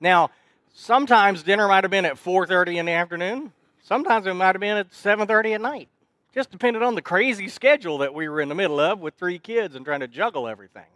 Now, 0.00 0.30
sometimes 0.74 1.42
dinner 1.42 1.68
might 1.68 1.84
have 1.84 1.90
been 1.90 2.04
at 2.04 2.18
4:30 2.18 2.78
in 2.78 2.86
the 2.86 2.92
afternoon. 2.92 3.52
Sometimes 3.82 4.26
it 4.26 4.34
might 4.34 4.54
have 4.54 4.60
been 4.60 4.76
at 4.76 4.92
7:30 4.92 5.54
at 5.54 5.60
night. 5.60 5.88
Just 6.34 6.50
depended 6.50 6.82
on 6.82 6.94
the 6.94 7.02
crazy 7.02 7.48
schedule 7.48 7.98
that 7.98 8.12
we 8.12 8.28
were 8.28 8.40
in 8.40 8.48
the 8.48 8.54
middle 8.54 8.78
of 8.78 9.00
with 9.00 9.14
three 9.14 9.38
kids 9.38 9.74
and 9.74 9.86
trying 9.86 10.00
to 10.00 10.08
juggle 10.08 10.48
everything. 10.48 10.90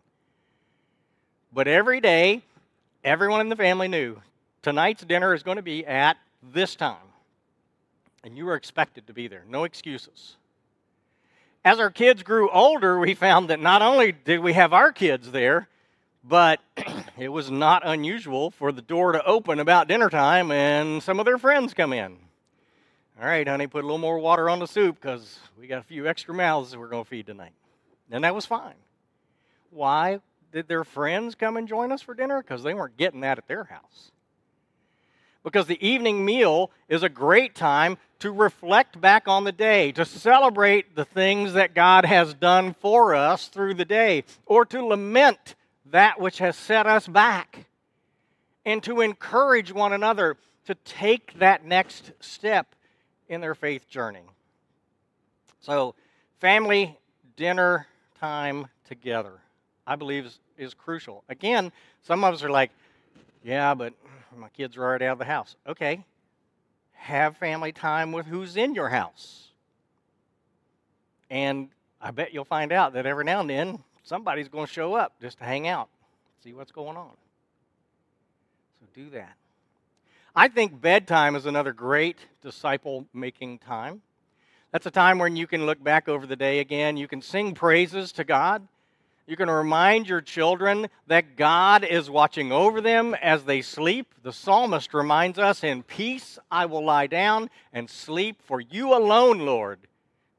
But 1.53 1.67
every 1.67 2.01
day, 2.01 2.43
everyone 3.03 3.41
in 3.41 3.49
the 3.49 3.57
family 3.57 3.89
knew 3.89 4.21
tonight's 4.63 5.03
dinner 5.03 5.33
is 5.33 5.43
going 5.43 5.57
to 5.57 5.63
be 5.63 5.87
at 5.87 6.19
this 6.43 6.77
time. 6.77 6.97
And 8.23 8.37
you 8.37 8.45
were 8.45 8.55
expected 8.55 9.07
to 9.07 9.15
be 9.15 9.29
there, 9.29 9.45
no 9.49 9.65
excuses. 9.65 10.37
As 11.63 11.79
our 11.79 11.91
kids 11.91 12.23
grew 12.23 12.49
older, 12.51 12.99
we 12.99 13.13
found 13.13 13.51
that 13.51 13.61
not 13.61 13.83
only 13.83 14.13
did 14.13 14.41
we 14.41 14.55
have 14.55 14.73
our 14.73 14.93
kids 14.93 15.31
there, 15.31 15.69
but 16.25 16.59
it 17.19 17.29
was 17.29 17.51
not 17.51 17.83
unusual 17.85 18.51
for 18.51 18.73
the 18.73 18.81
door 18.81 19.13
to 19.13 19.23
open 19.27 19.61
about 19.61 19.87
dinner 19.87 20.09
time 20.09 20.51
and 20.51 21.03
some 21.03 21.21
of 21.21 21.27
their 21.27 21.37
friends 21.37 21.75
come 21.75 21.93
in. 21.93 22.17
All 23.21 23.27
right, 23.27 23.47
honey, 23.47 23.67
put 23.67 23.85
a 23.85 23.87
little 23.87 23.99
more 23.99 24.19
water 24.19 24.49
on 24.49 24.59
the 24.59 24.67
soup 24.67 24.99
because 24.99 25.39
we 25.59 25.67
got 25.67 25.81
a 25.81 25.83
few 25.83 26.09
extra 26.09 26.33
mouths 26.33 26.75
we're 26.75 26.89
going 26.89 27.05
to 27.05 27.11
feed 27.11 27.27
tonight. 27.27 27.53
And 28.11 28.25
that 28.25 28.35
was 28.35 28.47
fine. 28.47 28.77
Why 29.69 30.21
did 30.53 30.67
their 30.67 30.85
friends 30.85 31.35
come 31.35 31.59
and 31.59 31.69
join 31.69 31.93
us 31.93 32.01
for 32.01 32.15
dinner? 32.15 32.43
Because 32.43 32.63
they 32.63 32.73
weren't 32.73 32.97
getting 32.97 33.21
that 33.21 33.37
at 33.37 33.49
their 33.49 33.65
house. 33.65 34.13
Because 35.45 35.67
the 35.67 35.87
evening 35.87 36.25
meal 36.25 36.71
is 36.89 37.03
a 37.03 37.11
great 37.11 37.55
time 37.55 37.99
to 38.21 38.31
reflect 38.31 39.01
back 39.01 39.27
on 39.27 39.45
the 39.45 39.53
day, 39.53 39.93
to 39.93 40.05
celebrate 40.05 40.95
the 40.95 41.05
things 41.05 41.55
that 41.55 41.75
God 41.75 42.05
has 42.05 42.35
done 42.35 42.75
for 42.81 43.15
us 43.15 43.49
through 43.49 43.75
the 43.75 43.85
day, 43.85 44.25
or 44.47 44.65
to 44.67 44.85
lament 44.85 45.55
that 45.87 46.21
which 46.21 46.39
has 46.39 46.57
set 46.57 46.87
us 46.87 47.09
back, 47.09 47.67
and 48.65 48.83
to 48.83 49.01
encourage 49.01 49.73
one 49.73 49.93
another 49.93 50.37
to 50.67 50.75
take 50.75 51.39
that 51.39 51.65
next 51.65 52.13
step 52.21 52.75
in 53.29 53.41
their 53.41 53.55
faith 53.55 53.89
journey. 53.89 54.23
So, 55.61 55.95
family 56.41 56.99
dinner 57.37 57.87
time 58.21 58.67
together, 58.87 59.41
I 59.87 59.97
believe, 59.97 60.27
is, 60.27 60.39
is 60.59 60.75
crucial. 60.75 61.25
Again, 61.29 61.73
some 62.03 62.23
of 62.23 62.35
us 62.35 62.45
are 62.45 62.51
like, 62.51 62.71
yeah, 63.43 63.75
but 63.75 63.95
my 64.37 64.49
kids 64.51 64.77
are 64.77 64.85
already 64.85 65.07
out 65.07 65.13
of 65.13 65.19
the 65.19 65.25
house. 65.25 65.57
Okay, 65.67 66.05
have 67.01 67.37
family 67.39 67.73
time 67.73 68.13
with 68.13 68.27
who's 68.27 68.57
in 68.57 68.75
your 68.75 68.91
house. 68.91 69.49
And 71.31 71.71
I 72.01 72.11
bet 72.11 72.35
you'll 72.35 72.45
find 72.45 72.73
out 72.73 72.93
that 72.93 73.07
every 73.07 73.25
now 73.25 73.41
and 73.41 73.49
then 73.49 73.79
somebody's 74.03 74.49
going 74.49 74.67
to 74.67 74.73
show 74.73 74.95
up 74.95 75.15
just 75.21 75.39
to 75.39 75.45
hang 75.45 75.67
out, 75.67 75.89
see 76.45 76.53
what's 76.53 76.73
going 76.73 76.97
on. 76.97 77.13
So 78.81 78.87
do 78.95 79.11
that. 79.11 79.35
I 80.37 80.49
think 80.49 80.81
bedtime 80.81 81.37
is 81.37 81.47
another 81.47 81.73
great 81.73 82.19
disciple 82.43 83.07
making 83.15 83.59
time. 83.59 84.03
That's 84.71 84.87
a 84.87 84.91
time 84.91 85.19
when 85.19 85.37
you 85.37 85.47
can 85.47 85.67
look 85.67 85.83
back 85.83 86.09
over 86.09 86.27
the 86.27 86.37
day 86.37 86.61
again. 86.61 86.97
You 86.97 87.09
can 87.09 87.23
sing 87.23 87.55
praises 87.55 88.13
to 88.13 88.25
God. 88.25 88.69
You 89.31 89.37
can 89.37 89.49
remind 89.49 90.09
your 90.09 90.21
children 90.21 90.89
that 91.07 91.37
God 91.37 91.85
is 91.85 92.11
watching 92.11 92.51
over 92.51 92.81
them 92.81 93.15
as 93.15 93.45
they 93.45 93.63
sleep. 93.63 94.13
The 94.25 94.33
psalmist 94.33 94.93
reminds 94.93 95.39
us, 95.39 95.63
In 95.63 95.85
peace 95.85 96.37
I 96.51 96.67
will 96.67 96.85
lie 96.85 97.07
down 97.07 97.49
and 97.73 97.89
sleep, 97.89 98.43
for 98.43 98.61
you 98.61 98.93
alone, 98.93 99.39
Lord, 99.39 99.79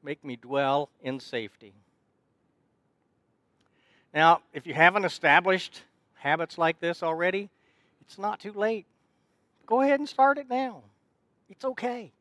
make 0.03 0.25
me 0.25 0.35
dwell 0.35 0.89
in 1.01 1.21
safety. 1.21 1.71
Now, 4.13 4.41
if 4.53 4.67
you 4.67 4.73
haven't 4.73 5.05
established 5.05 5.83
habits 6.15 6.57
like 6.57 6.81
this 6.81 7.01
already, 7.01 7.49
it's 8.01 8.17
not 8.17 8.41
too 8.41 8.51
late. 8.51 8.85
Go 9.67 9.79
ahead 9.79 10.01
and 10.01 10.09
start 10.09 10.37
it 10.37 10.49
now. 10.49 10.81
It's 11.49 11.63
okay. 11.63 12.11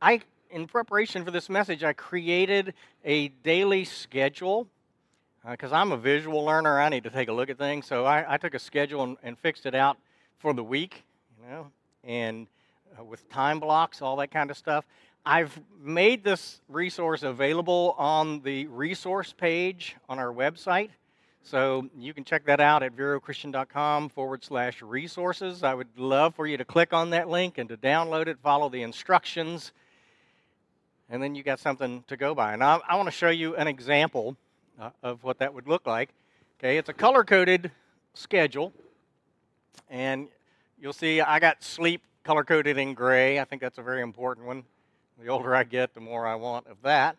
I, 0.00 0.20
in 0.50 0.66
preparation 0.66 1.24
for 1.24 1.30
this 1.30 1.48
message, 1.48 1.84
I 1.84 1.92
created 1.92 2.74
a 3.04 3.28
daily 3.28 3.84
schedule 3.84 4.68
because 5.48 5.72
uh, 5.72 5.76
I'm 5.76 5.92
a 5.92 5.96
visual 5.96 6.44
learner. 6.44 6.80
I 6.80 6.88
need 6.88 7.04
to 7.04 7.10
take 7.10 7.28
a 7.28 7.32
look 7.32 7.50
at 7.50 7.58
things. 7.58 7.86
So 7.86 8.04
I, 8.04 8.34
I 8.34 8.36
took 8.36 8.54
a 8.54 8.58
schedule 8.58 9.02
and, 9.02 9.16
and, 9.22 9.38
fixed 9.38 9.66
it 9.66 9.74
out 9.74 9.96
for 10.38 10.52
the 10.52 10.64
week, 10.64 11.04
you 11.38 11.50
know, 11.50 11.70
and 12.04 12.46
uh, 12.98 13.04
with 13.04 13.28
time 13.30 13.60
blocks, 13.60 14.02
all 14.02 14.16
that 14.16 14.30
kind 14.30 14.50
of 14.50 14.56
stuff. 14.56 14.84
I've 15.24 15.58
made 15.82 16.24
this 16.24 16.60
resource 16.68 17.22
available 17.22 17.94
on 17.98 18.40
the 18.40 18.66
resource 18.66 19.34
page 19.36 19.96
on 20.08 20.18
our 20.18 20.32
website. 20.32 20.90
So 21.42 21.88
you 21.98 22.12
can 22.12 22.24
check 22.24 22.44
that 22.46 22.60
out 22.60 22.82
at 22.82 22.96
verochristian.com 22.96 24.10
forward 24.10 24.44
slash 24.44 24.82
resources. 24.82 25.62
I 25.62 25.74
would 25.74 25.98
love 25.98 26.34
for 26.34 26.46
you 26.46 26.56
to 26.56 26.64
click 26.64 26.92
on 26.92 27.10
that 27.10 27.28
link 27.28 27.58
and 27.58 27.68
to 27.70 27.76
download 27.76 28.28
it, 28.28 28.38
follow 28.42 28.68
the 28.68 28.82
instructions, 28.82 29.72
and 31.10 31.22
then 31.22 31.34
you 31.34 31.42
got 31.42 31.58
something 31.58 32.04
to 32.06 32.16
go 32.16 32.34
by. 32.34 32.54
And 32.54 32.62
I, 32.62 32.80
I 32.88 32.96
want 32.96 33.08
to 33.08 33.12
show 33.12 33.30
you 33.30 33.56
an 33.56 33.66
example 33.66 34.36
uh, 34.80 34.90
of 35.02 35.24
what 35.24 35.38
that 35.40 35.52
would 35.52 35.68
look 35.68 35.86
like. 35.86 36.10
Okay, 36.58 36.78
it's 36.78 36.88
a 36.88 36.94
color 36.94 37.24
coded 37.24 37.70
schedule, 38.14 38.72
and 39.88 40.28
you'll 40.80 40.92
see 40.92 41.20
I 41.20 41.38
got 41.40 41.62
sleep 41.62 42.02
color 42.22 42.44
coded 42.44 42.78
in 42.78 42.94
gray. 42.94 43.40
I 43.40 43.44
think 43.44 43.60
that's 43.60 43.78
a 43.78 43.82
very 43.82 44.02
important 44.02 44.46
one. 44.46 44.64
The 45.20 45.28
older 45.28 45.54
I 45.54 45.64
get, 45.64 45.94
the 45.94 46.00
more 46.00 46.26
I 46.26 46.36
want 46.36 46.66
of 46.66 46.76
that. 46.82 47.16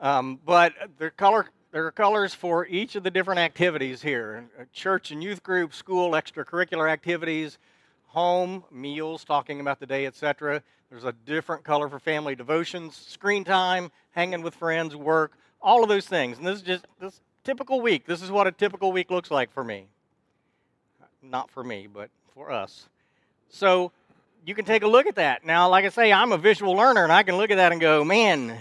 Um, 0.00 0.38
but 0.44 0.72
the 0.98 1.10
color 1.10 1.46
there 1.72 1.86
are 1.86 1.90
colors 1.90 2.34
for 2.34 2.66
each 2.66 2.96
of 2.96 3.02
the 3.02 3.10
different 3.10 3.40
activities 3.40 4.02
here 4.02 4.44
uh, 4.60 4.64
church 4.72 5.10
and 5.10 5.22
youth 5.22 5.42
group, 5.42 5.74
school, 5.74 6.12
extracurricular 6.12 6.90
activities, 6.90 7.58
home, 8.08 8.62
meals, 8.70 9.24
talking 9.24 9.58
about 9.58 9.80
the 9.80 9.86
day, 9.86 10.06
etc. 10.06 10.62
There's 10.92 11.04
a 11.04 11.12
different 11.24 11.64
color 11.64 11.88
for 11.88 11.98
family 11.98 12.34
devotions, 12.34 12.94
screen 12.94 13.44
time, 13.44 13.90
hanging 14.10 14.42
with 14.42 14.54
friends, 14.54 14.94
work, 14.94 15.32
all 15.62 15.82
of 15.82 15.88
those 15.88 16.06
things. 16.06 16.36
And 16.36 16.46
this 16.46 16.56
is 16.56 16.62
just 16.62 16.86
this 17.00 17.22
typical 17.44 17.80
week. 17.80 18.04
This 18.04 18.20
is 18.20 18.30
what 18.30 18.46
a 18.46 18.52
typical 18.52 18.92
week 18.92 19.10
looks 19.10 19.30
like 19.30 19.50
for 19.50 19.64
me. 19.64 19.86
Not 21.22 21.50
for 21.50 21.64
me, 21.64 21.86
but 21.90 22.10
for 22.34 22.52
us. 22.52 22.90
So 23.48 23.90
you 24.44 24.54
can 24.54 24.66
take 24.66 24.82
a 24.82 24.86
look 24.86 25.06
at 25.06 25.14
that. 25.14 25.46
Now, 25.46 25.66
like 25.70 25.86
I 25.86 25.88
say, 25.88 26.12
I'm 26.12 26.30
a 26.30 26.36
visual 26.36 26.74
learner, 26.74 27.04
and 27.04 27.12
I 27.12 27.22
can 27.22 27.38
look 27.38 27.50
at 27.50 27.56
that 27.56 27.72
and 27.72 27.80
go, 27.80 28.04
man, 28.04 28.58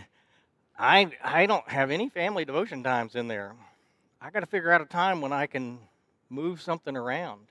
I, 0.80 1.12
I 1.22 1.48
don't 1.48 1.68
have 1.68 1.92
any 1.92 2.08
family 2.08 2.46
devotion 2.46 2.82
times 2.82 3.16
in 3.16 3.28
there. 3.28 3.56
I 4.22 4.30
got 4.30 4.40
to 4.40 4.46
figure 4.46 4.72
out 4.72 4.80
a 4.80 4.86
time 4.86 5.20
when 5.20 5.34
I 5.34 5.48
can 5.48 5.80
move 6.30 6.62
something 6.62 6.96
around. 6.96 7.42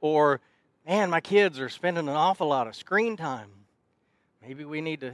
Or, 0.00 0.40
man, 0.86 1.10
my 1.10 1.20
kids 1.20 1.58
are 1.58 1.68
spending 1.68 2.08
an 2.08 2.14
awful 2.14 2.48
lot 2.48 2.68
of 2.68 2.76
screen 2.76 3.16
time. 3.16 3.50
Maybe 4.40 4.64
we 4.64 4.80
need 4.80 5.00
to, 5.00 5.12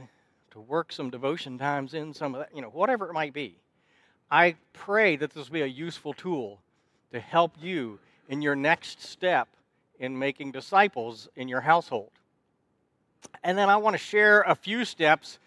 to 0.51 0.59
work 0.59 0.91
some 0.91 1.09
devotion 1.09 1.57
times 1.57 1.95
in 1.95 2.13
some 2.13 2.35
of 2.35 2.41
that, 2.41 2.55
you 2.55 2.61
know, 2.61 2.69
whatever 2.69 3.09
it 3.09 3.13
might 3.13 3.33
be. 3.33 3.57
I 4.29 4.55
pray 4.71 5.15
that 5.15 5.31
this 5.33 5.49
will 5.49 5.53
be 5.53 5.61
a 5.61 5.67
useful 5.67 6.13
tool 6.13 6.59
to 7.11 7.19
help 7.19 7.55
you 7.59 7.99
in 8.29 8.41
your 8.41 8.55
next 8.55 9.01
step 9.01 9.47
in 9.99 10.17
making 10.17 10.51
disciples 10.51 11.27
in 11.35 11.47
your 11.47 11.61
household. 11.61 12.11
And 13.43 13.57
then 13.57 13.69
I 13.69 13.77
want 13.77 13.95
to 13.95 13.97
share 13.97 14.41
a 14.41 14.55
few 14.55 14.85
steps 14.85 15.39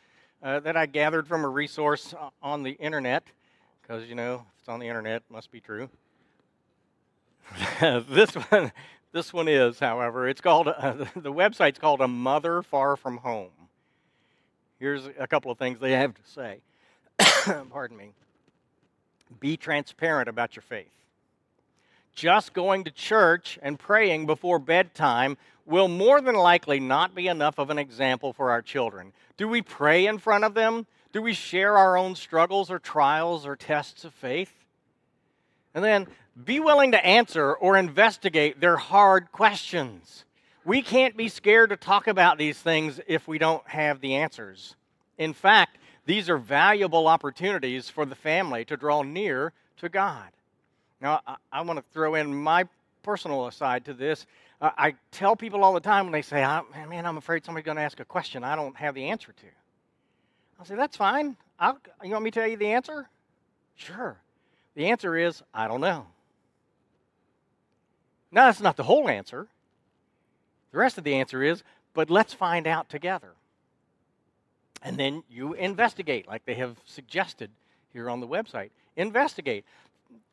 uh, 0.43 0.61
that 0.61 0.77
I 0.77 0.87
gathered 0.87 1.27
from 1.27 1.45
a 1.45 1.49
resource 1.49 2.15
on 2.43 2.63
the 2.63 2.73
internet, 2.73 3.25
because, 3.83 4.09
you 4.09 4.15
know, 4.15 4.35
if 4.35 4.61
it's 4.61 4.69
on 4.69 4.81
the 4.81 4.89
internet, 4.89 5.17
it 5.17 5.33
must 5.33 5.51
be 5.51 5.61
true. 5.61 5.89
this 7.81 8.33
one, 8.35 8.73
this 9.17 9.33
one 9.33 9.49
is, 9.49 9.81
however, 9.81 10.29
it's 10.29 10.43
called 10.43 10.69
uh, 10.69 10.93
the 11.17 11.33
website's 11.33 11.79
called 11.79 12.03
"A 12.03 12.09
Mother 12.09 12.63
Far 12.63 12.97
from 12.97 13.17
Home." 13.19 13.51
Here's 14.79 15.09
a 15.19 15.27
couple 15.27 15.51
of 15.51 15.59
things 15.59 15.81
they 15.81 15.93
have 15.93 16.13
to 16.15 16.31
say. 16.31 16.59
Pardon 17.71 17.97
me. 17.97 18.13
Be 19.41 19.57
transparent 19.57 20.29
about 20.29 20.55
your 20.55 20.63
faith. 20.63 20.93
Just 22.15 22.53
going 22.53 22.85
to 22.85 22.91
church 22.91 23.59
and 23.63 23.79
praying 23.79 24.27
before 24.27 24.59
bedtime 24.59 25.39
will 25.65 25.89
more 25.89 26.21
than 26.21 26.35
likely 26.35 26.79
not 26.79 27.15
be 27.15 27.27
enough 27.27 27.59
of 27.59 27.71
an 27.71 27.79
example 27.79 28.35
for 28.35 28.51
our 28.51 28.61
children. 28.61 29.13
Do 29.39 29.49
we 29.49 29.63
pray 29.63 30.07
in 30.07 30.19
front 30.19 30.45
of 30.45 30.53
them? 30.53 30.87
Do 31.13 31.23
we 31.23 31.33
share 31.33 31.79
our 31.79 31.97
own 31.97 32.17
struggles 32.17 32.71
or 32.71 32.79
trials 32.79 33.47
or 33.47 33.57
tests 33.57 34.05
of 34.05 34.13
faith? 34.13 34.53
And 35.75 35.83
then 35.83 36.07
be 36.45 36.61
willing 36.61 36.93
to 36.93 37.05
answer 37.05 37.55
or 37.55 37.77
investigate 37.77 38.61
their 38.61 38.77
hard 38.77 39.33
questions. 39.33 40.25
We 40.65 40.83
can't 40.83 41.17
be 41.17 41.29
scared 41.29 41.71
to 41.71 41.77
talk 41.77 42.07
about 42.09 42.39
these 42.39 42.59
things 42.59 43.01
if 43.07 43.27
we 43.27 43.39
don't 43.39 43.67
have 43.69 44.01
the 44.01 44.17
answers. 44.17 44.75
In 45.17 45.33
fact, 45.33 45.79
these 46.05 46.29
are 46.29 46.39
valuable 46.39 47.09
opportunities 47.09 47.89
for 47.89 48.05
the 48.05 48.15
family 48.15 48.65
to 48.67 48.77
draw 48.77 49.03
near 49.03 49.53
to 49.79 49.89
God. 49.89 50.29
Now, 51.01 51.21
I, 51.27 51.37
I 51.53 51.61
want 51.63 51.79
to 51.79 51.85
throw 51.93 52.15
in 52.15 52.35
my 52.35 52.65
personal 53.03 53.47
aside 53.47 53.85
to 53.87 53.95
this. 53.95 54.27
Uh, 54.61 54.71
I 54.77 54.95
tell 55.13 55.37
people 55.37 55.63
all 55.63 55.73
the 55.73 55.81
time 55.81 56.07
when 56.07 56.13
they 56.13 56.23
say, 56.23 56.41
man, 56.41 57.07
I'm 57.07 57.17
afraid 57.17 57.45
somebody's 57.45 57.65
going 57.65 57.77
to 57.77 57.83
ask 57.83 58.01
a 58.01 58.05
question 58.05 58.45
I 58.45 58.57
don't 58.57 58.77
have 58.77 58.95
the 58.95 59.07
answer 59.07 59.33
to. 59.33 59.47
I'll 60.59 60.67
say, 60.67 60.75
that's 60.75 60.97
fine. 60.97 61.37
I'll, 61.59 61.79
you 62.03 62.11
want 62.11 62.25
me 62.25 62.31
to 62.31 62.41
tell 62.41 62.49
you 62.49 62.57
the 62.57 62.73
answer? 62.73 63.09
Sure. 63.77 64.17
The 64.75 64.87
answer 64.87 65.17
is, 65.17 65.43
I 65.55 65.69
don't 65.69 65.81
know. 65.81 66.07
Now, 68.31 68.47
that's 68.47 68.61
not 68.61 68.77
the 68.77 68.83
whole 68.83 69.09
answer. 69.09 69.47
The 70.73 70.79
rest 70.79 70.99
of 70.99 71.05
the 71.05 71.15
answer 71.15 71.43
is, 71.43 71.63
but 71.95 72.11
let's 72.11 72.35
find 72.35 72.67
out 72.67 72.89
together. 72.89 73.33
And 74.83 74.99
then 74.99 75.23
you 75.31 75.55
investigate, 75.55 76.29
like 76.29 76.45
they 76.45 76.55
have 76.55 76.77
suggested 76.85 77.51
here 77.93 78.11
on 78.11 78.21
the 78.21 78.29
website. 78.29 78.71
Investigate. 78.97 79.65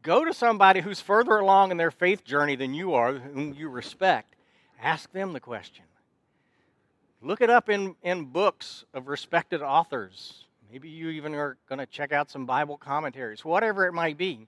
Go 0.02 0.26
to 0.26 0.34
somebody 0.34 0.82
who's 0.82 1.00
further 1.00 1.38
along 1.38 1.72
in 1.72 1.78
their 1.78 1.92
faith 1.92 2.26
journey 2.26 2.56
than 2.56 2.74
you 2.74 2.94
are, 2.94 3.14
whom 3.14 3.54
you 3.54 3.70
respect. 3.70 4.36
Ask 4.82 5.12
them 5.14 5.32
the 5.32 5.40
question. 5.40 5.86
Look 7.22 7.40
it 7.40 7.50
up 7.50 7.70
in, 7.70 7.96
in 8.04 8.26
books 8.26 8.84
of 8.94 9.08
respected 9.08 9.62
authors. 9.62 10.46
Maybe 10.70 10.90
you 10.90 11.10
even 11.10 11.34
are 11.36 11.58
going 11.70 11.80
to 11.80 11.86
check 11.86 12.12
out 12.12 12.30
some 12.30 12.46
Bible 12.46 12.78
commentaries, 12.78 13.46
whatever 13.46 13.88
it 13.88 13.94
might 13.94 14.18
be. 14.18 14.48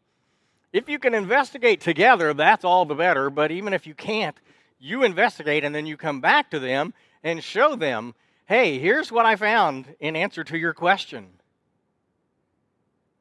If 0.75 0.89
you 0.89 0.99
can 0.99 1.13
investigate 1.13 1.79
together, 1.79 2.33
that's 2.33 2.65
all 2.65 2.83
the 2.83 2.95
better. 2.95 3.29
But 3.29 3.49
even 3.49 3.71
if 3.71 3.87
you 3.87 3.93
can't, 3.93 4.35
you 4.77 5.05
investigate 5.05 5.63
and 5.63 5.73
then 5.73 5.85
you 5.85 5.95
come 5.95 6.19
back 6.19 6.51
to 6.51 6.59
them 6.59 6.93
and 7.23 7.41
show 7.41 7.77
them, 7.77 8.13
hey, 8.45 8.77
here's 8.77 9.09
what 9.09 9.25
I 9.25 9.37
found 9.37 9.95
in 10.01 10.17
answer 10.17 10.43
to 10.43 10.57
your 10.57 10.73
question. 10.73 11.27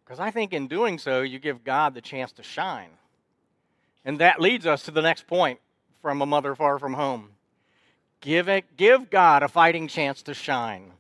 Because 0.05 0.19
I 0.19 0.33
think 0.33 0.53
in 0.53 0.67
doing 0.67 0.99
so, 0.99 1.23
you 1.23 1.39
give 1.39 1.63
God 1.63 1.95
the 1.95 2.01
chance 2.01 2.33
to 2.33 2.43
shine. 2.43 2.91
And 4.05 4.19
that 4.19 4.41
leads 4.41 4.67
us 4.67 4.83
to 4.83 4.91
the 4.91 5.01
next 5.01 5.29
point 5.29 5.61
from 6.03 6.23
a 6.23 6.27
mother 6.27 6.57
far 6.57 6.81
from 6.81 6.95
home. 6.95 7.29
Give, 8.21 8.49
it, 8.49 8.77
give 8.77 9.11
God 9.11 9.45
a 9.45 9.49
fighting 9.49 9.87
chance 9.87 10.23
to 10.23 10.35
shine. 10.35 10.91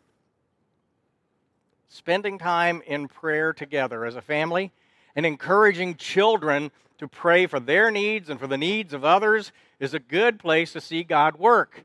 Spending 1.88 2.38
time 2.38 2.80
in 2.86 3.08
prayer 3.08 3.52
together 3.52 4.04
as 4.04 4.14
a 4.14 4.22
family 4.22 4.70
and 5.16 5.24
encouraging 5.26 5.96
children 5.96 6.70
to 6.98 7.08
pray 7.08 7.46
for 7.46 7.60
their 7.60 7.90
needs 7.90 8.30
and 8.30 8.38
for 8.38 8.46
the 8.46 8.58
needs 8.58 8.92
of 8.92 9.04
others 9.04 9.52
is 9.80 9.94
a 9.94 9.98
good 9.98 10.38
place 10.38 10.72
to 10.72 10.80
see 10.80 11.02
God 11.02 11.36
work. 11.36 11.84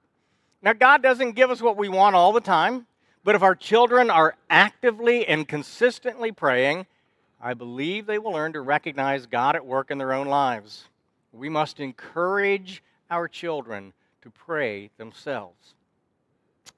Now, 0.61 0.73
God 0.73 1.01
doesn't 1.01 1.31
give 1.31 1.51
us 1.51 1.61
what 1.61 1.77
we 1.77 1.89
want 1.89 2.15
all 2.15 2.33
the 2.33 2.41
time, 2.41 2.85
but 3.23 3.35
if 3.35 3.43
our 3.43 3.55
children 3.55 4.09
are 4.09 4.35
actively 4.49 5.27
and 5.27 5.47
consistently 5.47 6.31
praying, 6.31 6.85
I 7.41 7.53
believe 7.53 8.05
they 8.05 8.19
will 8.19 8.33
learn 8.33 8.53
to 8.53 8.61
recognize 8.61 9.25
God 9.25 9.55
at 9.55 9.65
work 9.65 9.91
in 9.91 9.97
their 9.97 10.13
own 10.13 10.27
lives. 10.27 10.85
We 11.31 11.49
must 11.49 11.79
encourage 11.79 12.83
our 13.09 13.27
children 13.27 13.93
to 14.21 14.29
pray 14.29 14.89
themselves. 14.97 15.73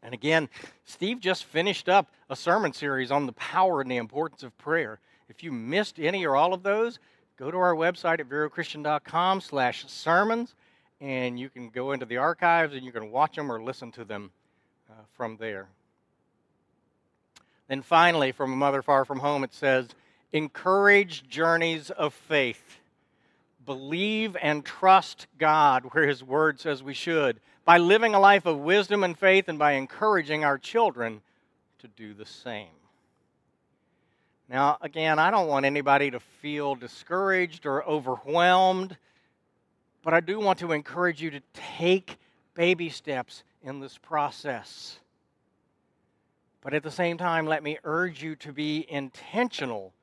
And 0.04 0.14
again, 0.14 0.50
Steve 0.86 1.20
just 1.20 1.46
finished 1.46 1.90
up 1.90 2.12
a 2.30 2.36
sermon 2.36 2.74
series 2.74 3.12
on 3.12 3.26
the 3.26 3.34
power 3.34 3.82
and 3.82 3.90
the 3.90 3.98
importance 3.98 4.44
of 4.44 4.58
prayer. 4.58 5.00
If 5.32 5.44
you 5.44 5.54
missed 5.54 5.98
any 5.98 6.26
or 6.26 6.36
all 6.36 6.54
of 6.54 6.62
those, 6.62 7.00
go 7.38 7.50
to 7.50 7.58
our 7.58 7.74
website 7.74 8.20
at 8.20 8.28
verochristian.com 8.28 9.40
slash 9.40 9.86
sermons, 9.88 10.56
and 11.00 11.40
you 11.40 11.48
can 11.48 11.70
go 11.70 11.94
into 11.94 12.06
the 12.06 12.18
archives 12.18 12.76
and 12.76 12.84
you 12.84 12.92
can 12.92 13.12
watch 13.12 13.38
them 13.38 13.50
or 13.50 13.64
listen 13.64 13.94
to 13.94 14.04
them 14.04 14.32
uh, 14.90 14.94
from 15.14 15.38
there. 15.38 15.70
Then 17.70 17.82
finally, 17.82 18.34
from 18.34 18.52
a 18.52 18.58
mother 18.58 18.82
far 18.82 19.06
from 19.06 19.20
home, 19.20 19.46
it 19.46 19.54
says, 19.54 19.88
encourage 20.34 21.30
journeys 21.30 21.92
of 21.92 22.14
faith. 22.14 22.80
Believe 23.66 24.36
and 24.42 24.66
trust 24.66 25.28
God 25.38 25.86
where 25.94 26.10
His 26.10 26.22
Word 26.22 26.60
says 26.60 26.84
we 26.84 26.94
should 26.94 27.40
by 27.64 27.78
living 27.78 28.14
a 28.14 28.20
life 28.20 28.46
of 28.46 28.60
wisdom 28.60 29.02
and 29.02 29.18
faith 29.18 29.48
and 29.48 29.58
by 29.58 29.74
encouraging 29.74 30.44
our 30.44 30.58
children 30.58 31.22
to 31.80 31.88
do 31.88 32.14
the 32.14 32.26
same. 32.26 32.81
Now, 34.52 34.78
again, 34.82 35.18
I 35.18 35.32
don't 35.32 35.48
want 35.48 35.66
anybody 35.66 36.12
to 36.12 36.20
feel 36.20 36.76
discouraged 36.76 37.66
or 37.66 37.86
overwhelmed, 37.86 38.98
but 40.04 40.14
I 40.14 40.20
do 40.20 40.42
want 40.42 40.60
to 40.60 40.74
encourage 40.74 41.22
you 41.22 41.32
to 41.32 41.40
take 41.54 42.18
baby 42.54 42.90
steps 42.90 43.44
in 43.64 43.80
this 43.80 43.98
process. 43.98 45.00
But 46.60 46.74
at 46.74 46.84
the 46.84 46.92
same 46.92 47.18
time, 47.18 47.48
let 47.48 47.64
me 47.64 47.78
urge 47.86 48.22
you 48.22 48.36
to 48.36 48.52
be 48.52 48.86
intentional 48.90 49.94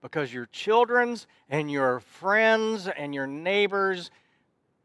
because 0.00 0.32
your 0.32 0.46
children's 0.46 1.26
and 1.50 1.70
your 1.70 2.00
friends 2.00 2.88
and 2.88 3.14
your 3.14 3.26
neighbors' 3.26 4.10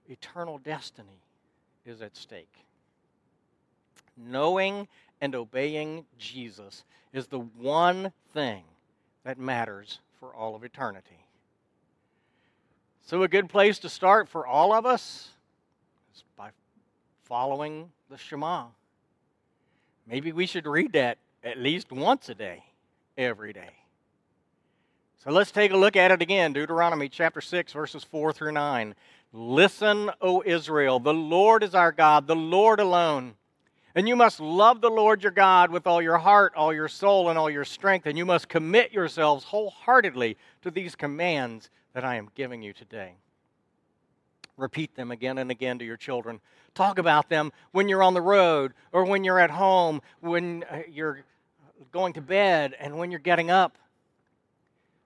eternal 0.09 0.57
destiny 0.57 1.21
is 1.85 2.01
at 2.01 2.17
stake. 2.17 2.65
Knowing 4.17 4.89
and 5.21 5.33
obeying 5.33 6.05
Jesus 6.19 6.83
is 7.13 7.27
the 7.27 7.39
one 7.39 8.11
thing 8.33 8.63
that 9.23 9.37
matters 9.37 9.99
for 10.19 10.33
all 10.33 10.55
of 10.55 10.63
eternity. 10.63 11.25
So, 13.05 13.23
a 13.23 13.27
good 13.27 13.49
place 13.49 13.79
to 13.79 13.89
start 13.89 14.29
for 14.29 14.47
all 14.47 14.73
of 14.73 14.85
us 14.85 15.29
is 16.15 16.23
by 16.37 16.49
following 17.23 17.91
the 18.09 18.17
Shema. 18.17 18.65
Maybe 20.07 20.31
we 20.31 20.45
should 20.45 20.67
read 20.67 20.93
that 20.93 21.17
at 21.43 21.57
least 21.57 21.91
once 21.91 22.29
a 22.29 22.35
day, 22.35 22.63
every 23.17 23.53
day. 23.53 23.71
So 25.23 25.31
let's 25.31 25.51
take 25.51 25.71
a 25.71 25.77
look 25.77 25.95
at 25.95 26.11
it 26.11 26.21
again. 26.21 26.51
Deuteronomy 26.51 27.07
chapter 27.07 27.39
6, 27.39 27.71
verses 27.71 28.03
4 28.03 28.33
through 28.33 28.51
9. 28.51 28.93
Listen, 29.31 30.11
O 30.19 30.43
Israel, 30.45 30.99
the 30.99 31.13
Lord 31.13 31.63
is 31.63 31.73
our 31.73 31.93
God, 31.93 32.27
the 32.27 32.35
Lord 32.35 32.81
alone. 32.81 33.35
And 33.95 34.07
you 34.07 34.15
must 34.15 34.39
love 34.39 34.81
the 34.81 34.89
Lord 34.89 35.21
your 35.21 35.31
God 35.31 35.69
with 35.69 35.85
all 35.85 36.01
your 36.01 36.17
heart, 36.17 36.53
all 36.55 36.73
your 36.73 36.87
soul, 36.87 37.29
and 37.29 37.37
all 37.37 37.49
your 37.49 37.65
strength. 37.65 38.07
And 38.07 38.17
you 38.17 38.25
must 38.25 38.49
commit 38.49 38.91
yourselves 38.91 39.45
wholeheartedly 39.45 40.37
to 40.63 40.71
these 40.71 40.95
commands 40.95 41.69
that 41.93 42.03
I 42.03 42.15
am 42.15 42.29
giving 42.33 42.63
you 42.63 42.73
today. 42.73 43.13
Repeat 44.57 44.95
them 44.95 45.11
again 45.11 45.37
and 45.37 45.51
again 45.51 45.79
to 45.79 45.85
your 45.85 45.97
children. 45.97 46.39
Talk 46.73 46.97
about 46.97 47.29
them 47.29 47.51
when 47.71 47.87
you're 47.87 48.03
on 48.03 48.15
the 48.15 48.21
road, 48.21 48.73
or 48.91 49.05
when 49.05 49.23
you're 49.23 49.39
at 49.39 49.51
home, 49.51 50.01
when 50.21 50.63
uh, 50.69 50.79
you're 50.89 51.23
going 51.91 52.13
to 52.13 52.21
bed, 52.21 52.75
and 52.79 52.97
when 52.97 53.11
you're 53.11 53.19
getting 53.19 53.51
up. 53.51 53.77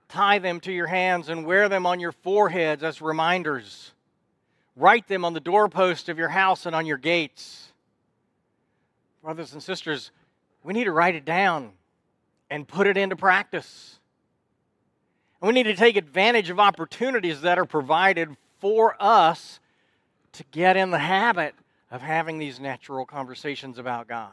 Tie 0.07 0.39
them 0.39 0.61
to 0.61 0.71
your 0.71 0.87
hands 0.87 1.27
and 1.27 1.45
wear 1.45 1.67
them 1.67 1.85
on 1.85 1.99
your 1.99 2.13
foreheads 2.13 2.83
as 2.83 3.01
reminders. 3.01 3.91
Write 4.77 5.07
them 5.07 5.25
on 5.25 5.33
the 5.33 5.41
doorpost 5.41 6.07
of 6.07 6.17
your 6.17 6.29
house 6.29 6.65
and 6.65 6.73
on 6.73 6.85
your 6.85 6.97
gates. 6.97 7.66
Brothers 9.27 9.51
and 9.51 9.61
sisters, 9.61 10.11
we 10.63 10.71
need 10.71 10.85
to 10.85 10.91
write 10.93 11.13
it 11.13 11.25
down 11.25 11.73
and 12.49 12.65
put 12.65 12.87
it 12.87 12.95
into 12.95 13.17
practice. 13.17 13.99
And 15.41 15.49
we 15.49 15.53
need 15.53 15.63
to 15.63 15.75
take 15.75 15.97
advantage 15.97 16.49
of 16.49 16.61
opportunities 16.61 17.41
that 17.41 17.59
are 17.59 17.65
provided 17.65 18.37
for 18.59 18.95
us 19.01 19.59
to 20.31 20.45
get 20.51 20.77
in 20.77 20.91
the 20.91 20.99
habit 20.99 21.55
of 21.91 22.01
having 22.01 22.39
these 22.39 22.61
natural 22.61 23.05
conversations 23.05 23.77
about 23.77 24.07
God. 24.07 24.31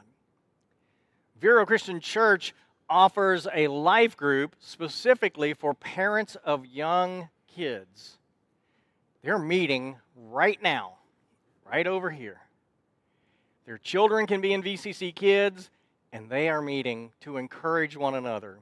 Vero 1.41 1.67
Christian 1.67 1.99
Church 1.99 2.55
offers 2.89 3.49
a 3.53 3.67
life 3.67 4.17
group 4.17 4.55
specifically 4.61 5.55
for 5.55 5.75
parents 5.75 6.37
of 6.45 6.67
young 6.67 7.31
kids. 7.49 8.19
They're 9.25 9.41
meeting 9.41 9.97
right 10.15 10.63
now, 10.63 10.99
right 11.69 11.89
over 11.89 12.13
here. 12.13 12.44
Their 13.67 13.79
children 13.79 14.27
can 14.27 14.41
be 14.41 14.53
in 14.53 14.63
VCC 14.63 15.15
Kids, 15.15 15.71
and 16.13 16.29
they 16.29 16.49
are 16.49 16.61
meeting 16.61 17.13
to 17.21 17.39
encourage 17.39 17.97
one 17.97 18.15
another. 18.15 18.59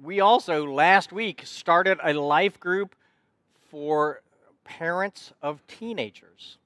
We 0.00 0.20
also, 0.20 0.66
last 0.66 1.12
week, 1.12 1.42
started 1.44 1.98
a 2.02 2.12
life 2.12 2.60
group 2.60 2.94
for 3.70 4.22
parents 4.64 5.32
of 5.42 5.66
teenagers. 5.66 6.58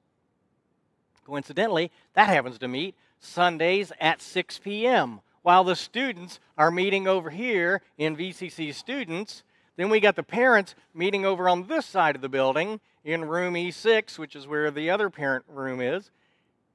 Coincidentally, 1.25 1.91
that 2.15 2.29
happens 2.29 2.59
to 2.59 2.69
meet 2.69 2.95
Sundays 3.21 3.93
at 4.01 4.21
6 4.21 4.59
p.m. 4.59 5.21
While 5.43 5.65
the 5.65 5.77
students 5.77 6.39
are 6.59 6.71
meeting 6.71 7.07
over 7.07 7.31
here 7.31 7.83
in 7.97 8.17
VCC 8.17 8.75
Students, 8.75 9.43
then 9.77 9.89
we 9.89 10.01
got 10.01 10.17
the 10.17 10.23
parents 10.23 10.75
meeting 10.93 11.25
over 11.25 11.49
on 11.49 11.67
this 11.67 11.87
side 11.87 12.15
of 12.15 12.21
the 12.21 12.29
building 12.29 12.81
in 13.05 13.25
room 13.25 13.55
E6, 13.55 14.19
which 14.19 14.37
is 14.37 14.47
where 14.47 14.71
the 14.71 14.91
other 14.91 15.11
parent 15.11 15.45
room 15.49 15.81
is, 15.81 16.11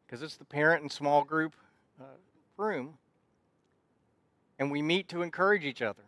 because 0.06 0.22
it's 0.22 0.38
the 0.38 0.46
parent 0.46 0.82
and 0.82 0.92
small 0.92 1.24
group 1.24 1.56
uh, 2.00 2.06
room. 2.58 2.98
And 4.58 4.72
we 4.72 4.82
meet 4.82 5.10
to 5.10 5.22
encourage 5.22 5.64
each 5.64 5.82
other. 5.82 6.04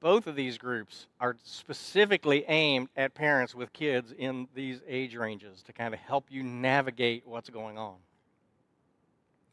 Both 0.00 0.26
of 0.26 0.36
these 0.36 0.58
groups 0.58 1.06
are 1.20 1.36
specifically 1.42 2.44
aimed 2.48 2.88
at 2.96 3.14
parents 3.14 3.54
with 3.54 3.72
kids 3.72 4.12
in 4.16 4.46
these 4.54 4.80
age 4.86 5.16
ranges 5.16 5.62
to 5.62 5.72
kind 5.72 5.94
of 5.94 6.00
help 6.00 6.26
you 6.30 6.42
navigate 6.42 7.26
what's 7.26 7.50
going 7.50 7.78
on. 7.78 7.96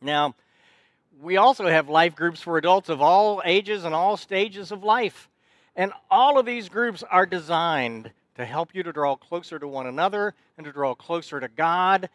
Now, 0.01 0.35
we 1.21 1.37
also 1.37 1.67
have 1.67 1.89
life 1.89 2.15
groups 2.15 2.41
for 2.41 2.57
adults 2.57 2.89
of 2.89 3.01
all 3.01 3.41
ages 3.45 3.85
and 3.85 3.95
all 3.95 4.17
stages 4.17 4.71
of 4.71 4.83
life. 4.83 5.29
And 5.75 5.91
all 6.11 6.37
of 6.37 6.45
these 6.45 6.69
groups 6.69 7.03
are 7.09 7.25
designed 7.25 8.11
to 8.35 8.45
help 8.45 8.73
you 8.73 8.83
to 8.83 8.91
draw 8.91 9.15
closer 9.15 9.59
to 9.59 9.67
one 9.67 9.87
another 9.87 10.33
and 10.57 10.65
to 10.65 10.71
draw 10.71 10.95
closer 10.95 11.39
to 11.39 11.47
God. 11.47 12.09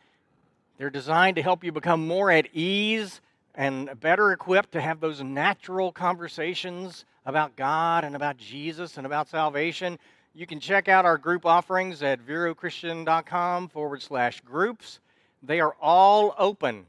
They're 0.78 0.90
designed 0.90 1.37
to 1.37 1.42
help 1.42 1.64
you 1.64 1.72
become 1.72 2.07
more 2.07 2.31
at 2.31 2.48
ease 2.54 3.20
and 3.54 3.98
better 4.00 4.33
equipped 4.33 4.72
to 4.72 4.81
have 4.81 5.00
those 5.00 5.22
natural 5.22 5.90
conversations 5.92 7.04
about 7.26 7.57
God 7.57 8.04
and 8.04 8.14
about 8.14 8.38
Jesus 8.38 8.96
and 8.96 9.04
about 9.04 9.28
salvation. 9.28 9.98
You 10.35 10.46
can 10.46 10.61
check 10.61 10.88
out 10.88 11.04
our 11.04 11.18
group 11.18 11.44
offerings 11.44 12.02
at 12.02 12.24
verochristian.com 12.24 13.68
forward 13.68 14.02
slash 14.02 14.40
groups. 14.42 15.00
They 15.42 15.61
are 15.61 15.74
all 15.81 16.35
open. 16.38 16.87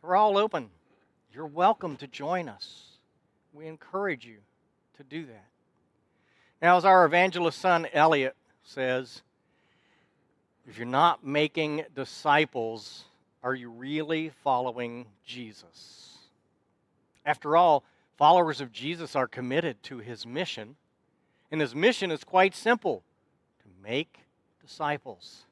They're 0.00 0.14
all 0.14 0.38
open. 0.38 0.70
You're 1.32 1.46
welcome 1.46 1.96
to 1.96 2.06
join 2.06 2.48
us. 2.48 2.82
We 3.52 3.66
encourage 3.66 4.24
you 4.24 4.36
to 4.98 5.02
do 5.02 5.26
that. 5.26 5.46
Now, 6.62 6.76
as 6.76 6.84
our 6.84 7.04
evangelist 7.04 7.60
son 7.60 7.88
Elliot 7.92 8.36
says, 8.64 9.22
if 10.66 10.78
you're 10.78 10.86
not 10.86 11.24
making 11.24 11.84
disciples, 11.94 13.04
are 13.42 13.54
you 13.54 13.70
really 13.70 14.30
following 14.42 15.06
Jesus? 15.24 16.18
After 17.24 17.56
all, 17.56 17.84
followers 18.16 18.60
of 18.60 18.72
Jesus 18.72 19.14
are 19.14 19.28
committed 19.28 19.82
to 19.84 19.98
his 19.98 20.26
mission, 20.26 20.76
and 21.50 21.60
his 21.60 21.74
mission 21.74 22.10
is 22.10 22.24
quite 22.24 22.54
simple 22.54 23.02
to 23.62 23.68
make 23.82 24.20
disciples. 24.60 25.44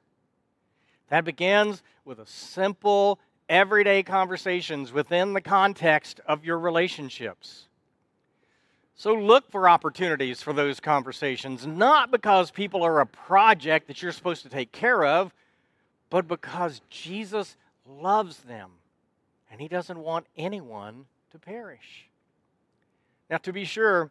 That 1.09 1.25
begins 1.25 1.83
with 2.07 2.19
a 2.19 2.27
simple, 2.27 3.19
everyday 3.49 4.03
conversations 4.03 4.93
within 4.93 5.35
the 5.35 5.43
context 5.43 6.21
of 6.27 6.45
your 6.45 6.59
relationships. 6.59 7.69
So 8.95 9.15
look 9.15 9.51
for 9.51 9.69
opportunities 9.69 10.43
for 10.43 10.53
those 10.53 10.79
conversations, 10.79 11.67
not 11.67 12.11
because 12.11 12.51
people 12.51 12.83
are 12.83 13.01
a 13.01 13.07
project 13.07 13.89
that 13.89 14.03
you're 14.03 14.13
supposed 14.13 14.43
to 14.43 14.49
take 14.49 14.71
care 14.71 15.05
of, 15.05 15.33
but 16.11 16.29
because 16.29 16.83
Jesus 16.91 17.57
loves 17.87 18.39
them 18.39 18.71
and 19.51 19.61
he 19.61 19.69
doesn't 19.69 19.99
want 19.99 20.27
anyone 20.37 21.07
to 21.31 21.39
perish. 21.39 22.07
Now, 23.31 23.39
to 23.39 23.53
be 23.53 23.65
sure, 23.65 24.11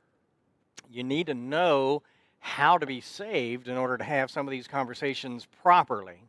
you 0.92 1.04
need 1.04 1.28
to 1.28 1.34
know 1.36 2.02
how 2.40 2.78
to 2.78 2.88
be 2.88 3.02
saved 3.02 3.68
in 3.68 3.78
order 3.78 3.98
to 3.98 4.04
have 4.04 4.32
some 4.32 4.48
of 4.48 4.52
these 4.52 4.68
conversations 4.68 5.48
properly. 5.62 6.24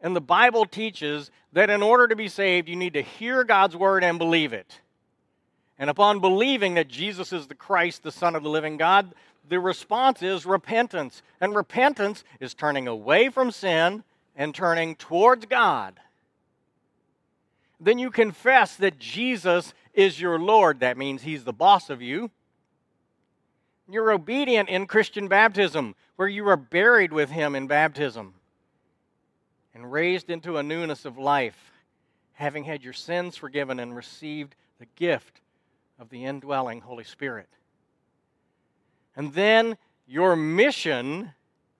And 0.00 0.14
the 0.14 0.20
Bible 0.20 0.66
teaches 0.66 1.30
that 1.54 1.70
in 1.70 1.82
order 1.82 2.06
to 2.06 2.14
be 2.14 2.28
saved, 2.28 2.68
you 2.68 2.76
need 2.76 2.92
to 2.92 3.02
hear 3.02 3.42
God's 3.42 3.74
word 3.74 4.04
and 4.04 4.18
believe 4.18 4.52
it. 4.52 4.80
And 5.78 5.88
upon 5.88 6.20
believing 6.20 6.74
that 6.74 6.88
Jesus 6.88 7.32
is 7.32 7.46
the 7.46 7.54
Christ, 7.54 8.02
the 8.02 8.10
Son 8.10 8.34
of 8.34 8.42
the 8.42 8.48
living 8.48 8.76
God, 8.76 9.14
the 9.48 9.60
response 9.60 10.22
is 10.22 10.44
repentance. 10.44 11.22
And 11.40 11.54
repentance 11.54 12.24
is 12.40 12.54
turning 12.54 12.88
away 12.88 13.28
from 13.28 13.50
sin 13.52 14.02
and 14.36 14.54
turning 14.54 14.96
towards 14.96 15.46
God. 15.46 16.00
Then 17.80 17.98
you 17.98 18.10
confess 18.10 18.74
that 18.76 18.98
Jesus 18.98 19.72
is 19.94 20.20
your 20.20 20.38
Lord. 20.38 20.80
That 20.80 20.98
means 20.98 21.22
He's 21.22 21.44
the 21.44 21.52
boss 21.52 21.90
of 21.90 22.02
you. 22.02 22.30
You're 23.88 24.12
obedient 24.12 24.68
in 24.68 24.86
Christian 24.86 25.28
baptism, 25.28 25.94
where 26.16 26.28
you 26.28 26.46
are 26.48 26.56
buried 26.56 27.12
with 27.12 27.30
Him 27.30 27.54
in 27.54 27.68
baptism 27.68 28.34
and 29.74 29.92
raised 29.92 30.28
into 30.28 30.56
a 30.56 30.62
newness 30.62 31.04
of 31.04 31.16
life, 31.18 31.72
having 32.32 32.64
had 32.64 32.82
your 32.82 32.92
sins 32.92 33.36
forgiven 33.36 33.78
and 33.78 33.94
received 33.94 34.56
the 34.80 34.86
gift 34.96 35.40
of 35.98 36.10
the 36.10 36.24
indwelling 36.24 36.80
Holy 36.80 37.04
Spirit. 37.04 37.48
And 39.16 39.34
then 39.34 39.76
your 40.06 40.36
mission 40.36 41.32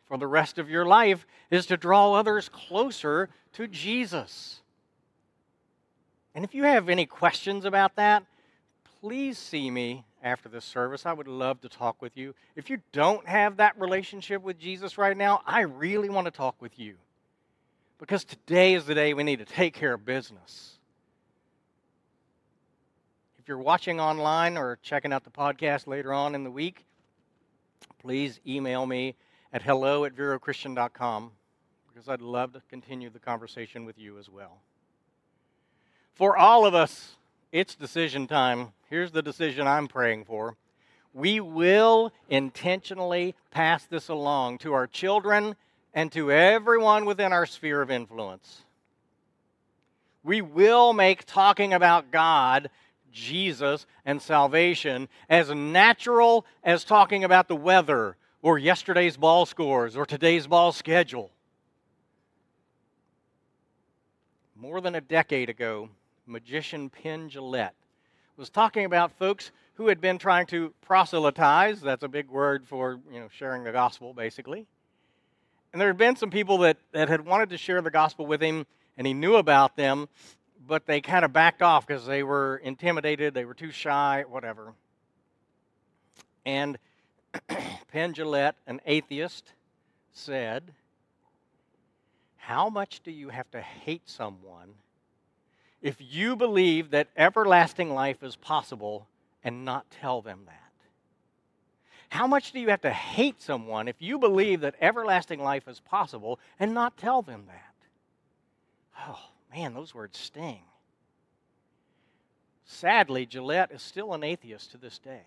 for 0.06 0.18
the 0.18 0.26
rest 0.26 0.58
of 0.58 0.68
your 0.68 0.84
life 0.84 1.26
is 1.50 1.66
to 1.66 1.76
draw 1.76 2.14
others 2.14 2.48
closer 2.48 3.28
to 3.52 3.68
Jesus. 3.68 4.60
And 6.34 6.44
if 6.44 6.54
you 6.54 6.64
have 6.64 6.88
any 6.88 7.06
questions 7.06 7.64
about 7.64 7.96
that, 7.96 8.24
please 9.00 9.38
see 9.38 9.70
me 9.70 10.04
after 10.22 10.48
this 10.48 10.64
service. 10.64 11.06
I 11.06 11.12
would 11.12 11.28
love 11.28 11.60
to 11.60 11.68
talk 11.68 12.00
with 12.02 12.16
you. 12.16 12.34
If 12.56 12.70
you 12.70 12.78
don't 12.92 13.26
have 13.28 13.58
that 13.58 13.78
relationship 13.78 14.42
with 14.42 14.58
Jesus 14.58 14.98
right 14.98 15.16
now, 15.16 15.42
I 15.46 15.60
really 15.60 16.08
want 16.08 16.24
to 16.26 16.30
talk 16.30 16.60
with 16.60 16.78
you. 16.78 16.94
Because 17.98 18.24
today 18.24 18.74
is 18.74 18.84
the 18.84 18.94
day 18.94 19.14
we 19.14 19.24
need 19.24 19.40
to 19.40 19.44
take 19.44 19.74
care 19.74 19.94
of 19.94 20.04
business 20.04 20.77
you're 23.48 23.56
watching 23.58 23.98
online 23.98 24.58
or 24.58 24.78
checking 24.82 25.10
out 25.10 25.24
the 25.24 25.30
podcast 25.30 25.86
later 25.86 26.12
on 26.12 26.34
in 26.34 26.44
the 26.44 26.50
week, 26.50 26.84
please 27.98 28.40
email 28.46 28.84
me 28.84 29.14
at 29.54 29.62
hello 29.62 30.04
at 30.04 30.14
verochristian.com 30.14 31.30
because 31.88 32.10
I'd 32.10 32.20
love 32.20 32.52
to 32.52 32.62
continue 32.68 33.08
the 33.08 33.18
conversation 33.18 33.86
with 33.86 33.98
you 33.98 34.18
as 34.18 34.28
well. 34.28 34.58
For 36.12 36.36
all 36.36 36.66
of 36.66 36.74
us, 36.74 37.16
it's 37.50 37.74
decision 37.74 38.26
time. 38.26 38.72
Here's 38.90 39.12
the 39.12 39.22
decision 39.22 39.66
I'm 39.66 39.88
praying 39.88 40.26
for. 40.26 40.56
We 41.14 41.40
will 41.40 42.12
intentionally 42.28 43.34
pass 43.50 43.86
this 43.86 44.08
along 44.08 44.58
to 44.58 44.74
our 44.74 44.86
children 44.86 45.56
and 45.94 46.12
to 46.12 46.30
everyone 46.30 47.06
within 47.06 47.32
our 47.32 47.46
sphere 47.46 47.80
of 47.80 47.90
influence. 47.90 48.64
We 50.22 50.42
will 50.42 50.92
make 50.92 51.24
talking 51.24 51.72
about 51.72 52.10
God 52.10 52.68
Jesus 53.12 53.86
and 54.04 54.20
salvation 54.20 55.08
as 55.28 55.50
natural 55.50 56.46
as 56.62 56.84
talking 56.84 57.24
about 57.24 57.48
the 57.48 57.56
weather 57.56 58.16
or 58.42 58.58
yesterday's 58.58 59.16
ball 59.16 59.46
scores 59.46 59.96
or 59.96 60.06
today's 60.06 60.46
ball 60.46 60.72
schedule. 60.72 61.30
More 64.56 64.80
than 64.80 64.94
a 64.94 65.00
decade 65.00 65.48
ago, 65.48 65.88
magician 66.26 66.90
Penn 66.90 67.30
Jillette 67.30 67.74
was 68.36 68.50
talking 68.50 68.84
about 68.84 69.12
folks 69.12 69.50
who 69.74 69.88
had 69.88 70.00
been 70.00 70.18
trying 70.18 70.46
to 70.46 70.72
proselytize. 70.80 71.80
That's 71.80 72.02
a 72.02 72.08
big 72.08 72.28
word 72.28 72.66
for 72.66 73.00
you 73.12 73.20
know 73.20 73.28
sharing 73.30 73.64
the 73.64 73.72
gospel, 73.72 74.12
basically. 74.12 74.66
And 75.72 75.80
there 75.80 75.88
had 75.88 75.98
been 75.98 76.16
some 76.16 76.30
people 76.30 76.58
that, 76.58 76.78
that 76.92 77.08
had 77.08 77.26
wanted 77.26 77.50
to 77.50 77.58
share 77.58 77.82
the 77.82 77.90
gospel 77.90 78.26
with 78.26 78.40
him, 78.40 78.66
and 78.96 79.06
he 79.06 79.14
knew 79.14 79.36
about 79.36 79.76
them, 79.76 80.08
but 80.68 80.86
they 80.86 81.00
kind 81.00 81.24
of 81.24 81.32
backed 81.32 81.62
off 81.62 81.86
because 81.86 82.06
they 82.06 82.22
were 82.22 82.58
intimidated, 82.58 83.32
they 83.32 83.46
were 83.46 83.54
too 83.54 83.70
shy, 83.70 84.24
whatever. 84.28 84.74
And 86.44 86.78
Penn 87.92 88.14
an 88.66 88.80
atheist, 88.84 89.52
said, 90.12 90.62
How 92.36 92.68
much 92.68 93.00
do 93.02 93.10
you 93.10 93.30
have 93.30 93.50
to 93.52 93.60
hate 93.60 94.08
someone 94.08 94.74
if 95.80 95.96
you 95.98 96.36
believe 96.36 96.90
that 96.90 97.08
everlasting 97.16 97.94
life 97.94 98.22
is 98.22 98.36
possible 98.36 99.06
and 99.42 99.64
not 99.64 99.90
tell 99.90 100.20
them 100.20 100.42
that? 100.46 100.54
How 102.10 102.26
much 102.26 102.52
do 102.52 102.60
you 102.60 102.68
have 102.68 102.80
to 102.82 102.90
hate 102.90 103.40
someone 103.40 103.88
if 103.88 103.96
you 104.00 104.18
believe 104.18 104.60
that 104.62 104.74
everlasting 104.80 105.42
life 105.42 105.68
is 105.68 105.80
possible 105.80 106.38
and 106.58 106.74
not 106.74 106.96
tell 106.96 107.22
them 107.22 107.44
that? 107.46 107.74
Oh, 109.08 109.30
Man, 109.54 109.74
those 109.74 109.94
words 109.94 110.18
sting. 110.18 110.62
Sadly, 112.64 113.26
Jillette 113.26 113.72
is 113.72 113.82
still 113.82 114.12
an 114.12 114.22
atheist 114.22 114.72
to 114.72 114.78
this 114.78 114.98
day. 114.98 115.22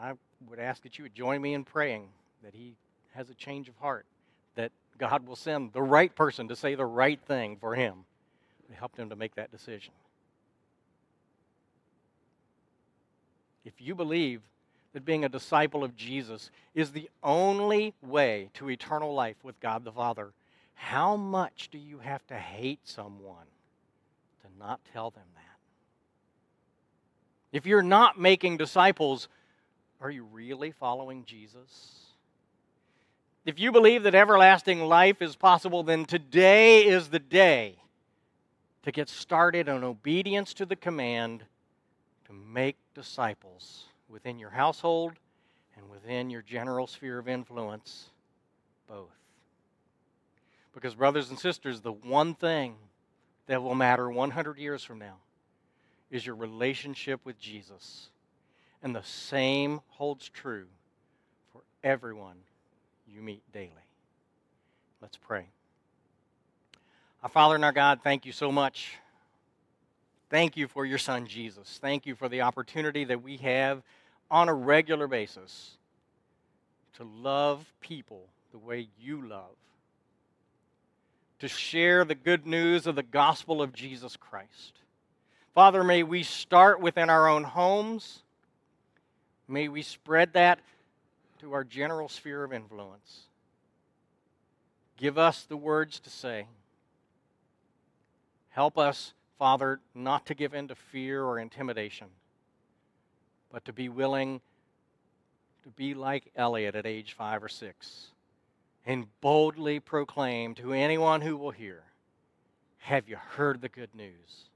I 0.00 0.12
would 0.48 0.58
ask 0.58 0.82
that 0.82 0.98
you 0.98 1.04
would 1.04 1.14
join 1.14 1.40
me 1.42 1.54
in 1.54 1.64
praying 1.64 2.08
that 2.44 2.54
he 2.54 2.74
has 3.14 3.30
a 3.30 3.34
change 3.34 3.68
of 3.68 3.76
heart, 3.78 4.06
that 4.54 4.70
God 4.98 5.26
will 5.26 5.36
send 5.36 5.72
the 5.72 5.82
right 5.82 6.14
person 6.14 6.48
to 6.48 6.56
say 6.56 6.74
the 6.74 6.86
right 6.86 7.18
thing 7.26 7.56
for 7.56 7.74
him 7.74 8.04
to 8.68 8.74
help 8.74 8.96
him 8.96 9.08
to 9.10 9.16
make 9.16 9.34
that 9.36 9.50
decision. 9.50 9.92
If 13.64 13.74
you 13.78 13.94
believe 13.94 14.42
that 14.92 15.04
being 15.04 15.24
a 15.24 15.28
disciple 15.28 15.82
of 15.82 15.96
Jesus 15.96 16.50
is 16.74 16.92
the 16.92 17.10
only 17.22 17.94
way 18.02 18.50
to 18.54 18.70
eternal 18.70 19.12
life 19.14 19.36
with 19.42 19.58
God 19.60 19.84
the 19.84 19.92
Father, 19.92 20.32
how 20.76 21.16
much 21.16 21.68
do 21.72 21.78
you 21.78 21.98
have 21.98 22.24
to 22.28 22.34
hate 22.34 22.80
someone 22.84 23.46
to 24.42 24.48
not 24.58 24.80
tell 24.92 25.10
them 25.10 25.24
that? 25.34 25.42
If 27.56 27.66
you're 27.66 27.82
not 27.82 28.20
making 28.20 28.58
disciples, 28.58 29.28
are 30.00 30.10
you 30.10 30.24
really 30.24 30.70
following 30.70 31.24
Jesus? 31.24 32.06
If 33.44 33.58
you 33.58 33.72
believe 33.72 34.02
that 34.04 34.14
everlasting 34.14 34.80
life 34.84 35.22
is 35.22 35.34
possible, 35.34 35.82
then 35.82 36.04
today 36.04 36.84
is 36.84 37.08
the 37.08 37.18
day 37.18 37.76
to 38.82 38.92
get 38.92 39.08
started 39.08 39.68
on 39.68 39.82
obedience 39.82 40.54
to 40.54 40.66
the 40.66 40.76
command 40.76 41.44
to 42.26 42.32
make 42.32 42.76
disciples 42.94 43.86
within 44.08 44.38
your 44.38 44.50
household 44.50 45.14
and 45.76 45.88
within 45.90 46.28
your 46.30 46.42
general 46.42 46.86
sphere 46.86 47.18
of 47.18 47.28
influence, 47.28 48.10
both. 48.88 49.10
Because, 50.76 50.94
brothers 50.94 51.30
and 51.30 51.38
sisters, 51.38 51.80
the 51.80 51.90
one 51.90 52.34
thing 52.34 52.74
that 53.46 53.62
will 53.62 53.74
matter 53.74 54.10
100 54.10 54.58
years 54.58 54.84
from 54.84 54.98
now 54.98 55.16
is 56.10 56.26
your 56.26 56.34
relationship 56.34 57.18
with 57.24 57.38
Jesus. 57.40 58.10
And 58.82 58.94
the 58.94 59.02
same 59.02 59.80
holds 59.88 60.28
true 60.28 60.66
for 61.50 61.62
everyone 61.82 62.36
you 63.08 63.22
meet 63.22 63.40
daily. 63.54 63.70
Let's 65.00 65.16
pray. 65.16 65.46
Our 67.22 67.30
Father 67.30 67.54
and 67.54 67.64
our 67.64 67.72
God, 67.72 68.00
thank 68.04 68.26
you 68.26 68.32
so 68.32 68.52
much. 68.52 68.98
Thank 70.28 70.58
you 70.58 70.68
for 70.68 70.84
your 70.84 70.98
Son, 70.98 71.26
Jesus. 71.26 71.78
Thank 71.80 72.04
you 72.04 72.14
for 72.14 72.28
the 72.28 72.42
opportunity 72.42 73.04
that 73.04 73.22
we 73.22 73.38
have 73.38 73.82
on 74.30 74.50
a 74.50 74.54
regular 74.54 75.08
basis 75.08 75.78
to 76.98 77.04
love 77.04 77.72
people 77.80 78.26
the 78.52 78.58
way 78.58 78.88
you 79.00 79.26
love, 79.26 79.56
to 81.38 81.48
share 81.48 82.04
the 82.04 82.14
good 82.14 82.46
news 82.46 82.86
of 82.86 82.96
the 82.96 83.02
gospel 83.02 83.60
of 83.60 83.72
Jesus 83.72 84.16
Christ. 84.16 84.80
Father, 85.54 85.84
may 85.84 86.02
we 86.02 86.22
start 86.22 86.80
within 86.80 87.10
our 87.10 87.28
own 87.28 87.44
homes. 87.44 88.22
May 89.48 89.68
we 89.68 89.82
spread 89.82 90.32
that 90.32 90.60
to 91.40 91.52
our 91.52 91.64
general 91.64 92.08
sphere 92.08 92.44
of 92.44 92.52
influence. 92.52 93.22
Give 94.96 95.18
us 95.18 95.42
the 95.44 95.56
words 95.56 96.00
to 96.00 96.10
say. 96.10 96.46
Help 98.50 98.78
us, 98.78 99.12
Father, 99.38 99.80
not 99.94 100.26
to 100.26 100.34
give 100.34 100.54
in 100.54 100.68
to 100.68 100.74
fear 100.74 101.22
or 101.22 101.38
intimidation, 101.38 102.08
but 103.52 103.64
to 103.66 103.72
be 103.72 103.90
willing 103.90 104.40
to 105.64 105.68
be 105.70 105.92
like 105.92 106.30
Elliot 106.36 106.74
at 106.74 106.86
age 106.86 107.12
five 107.12 107.42
or 107.42 107.48
six 107.48 108.06
and 108.86 109.06
boldly 109.20 109.80
proclaim 109.80 110.54
to 110.54 110.72
anyone 110.72 111.20
who 111.20 111.36
will 111.36 111.50
hear 111.50 111.82
Have 112.78 113.08
you 113.08 113.16
heard 113.16 113.60
the 113.60 113.68
good 113.68 113.94
news? 113.94 114.48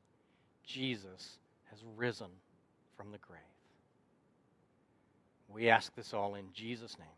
Jesus 0.64 1.38
has 1.70 1.80
risen 1.96 2.28
from 2.96 3.10
the 3.10 3.18
grave. 3.18 3.40
We 5.48 5.68
ask 5.68 5.94
this 5.96 6.14
all 6.14 6.36
in 6.36 6.44
Jesus' 6.54 6.96
name. 6.96 7.08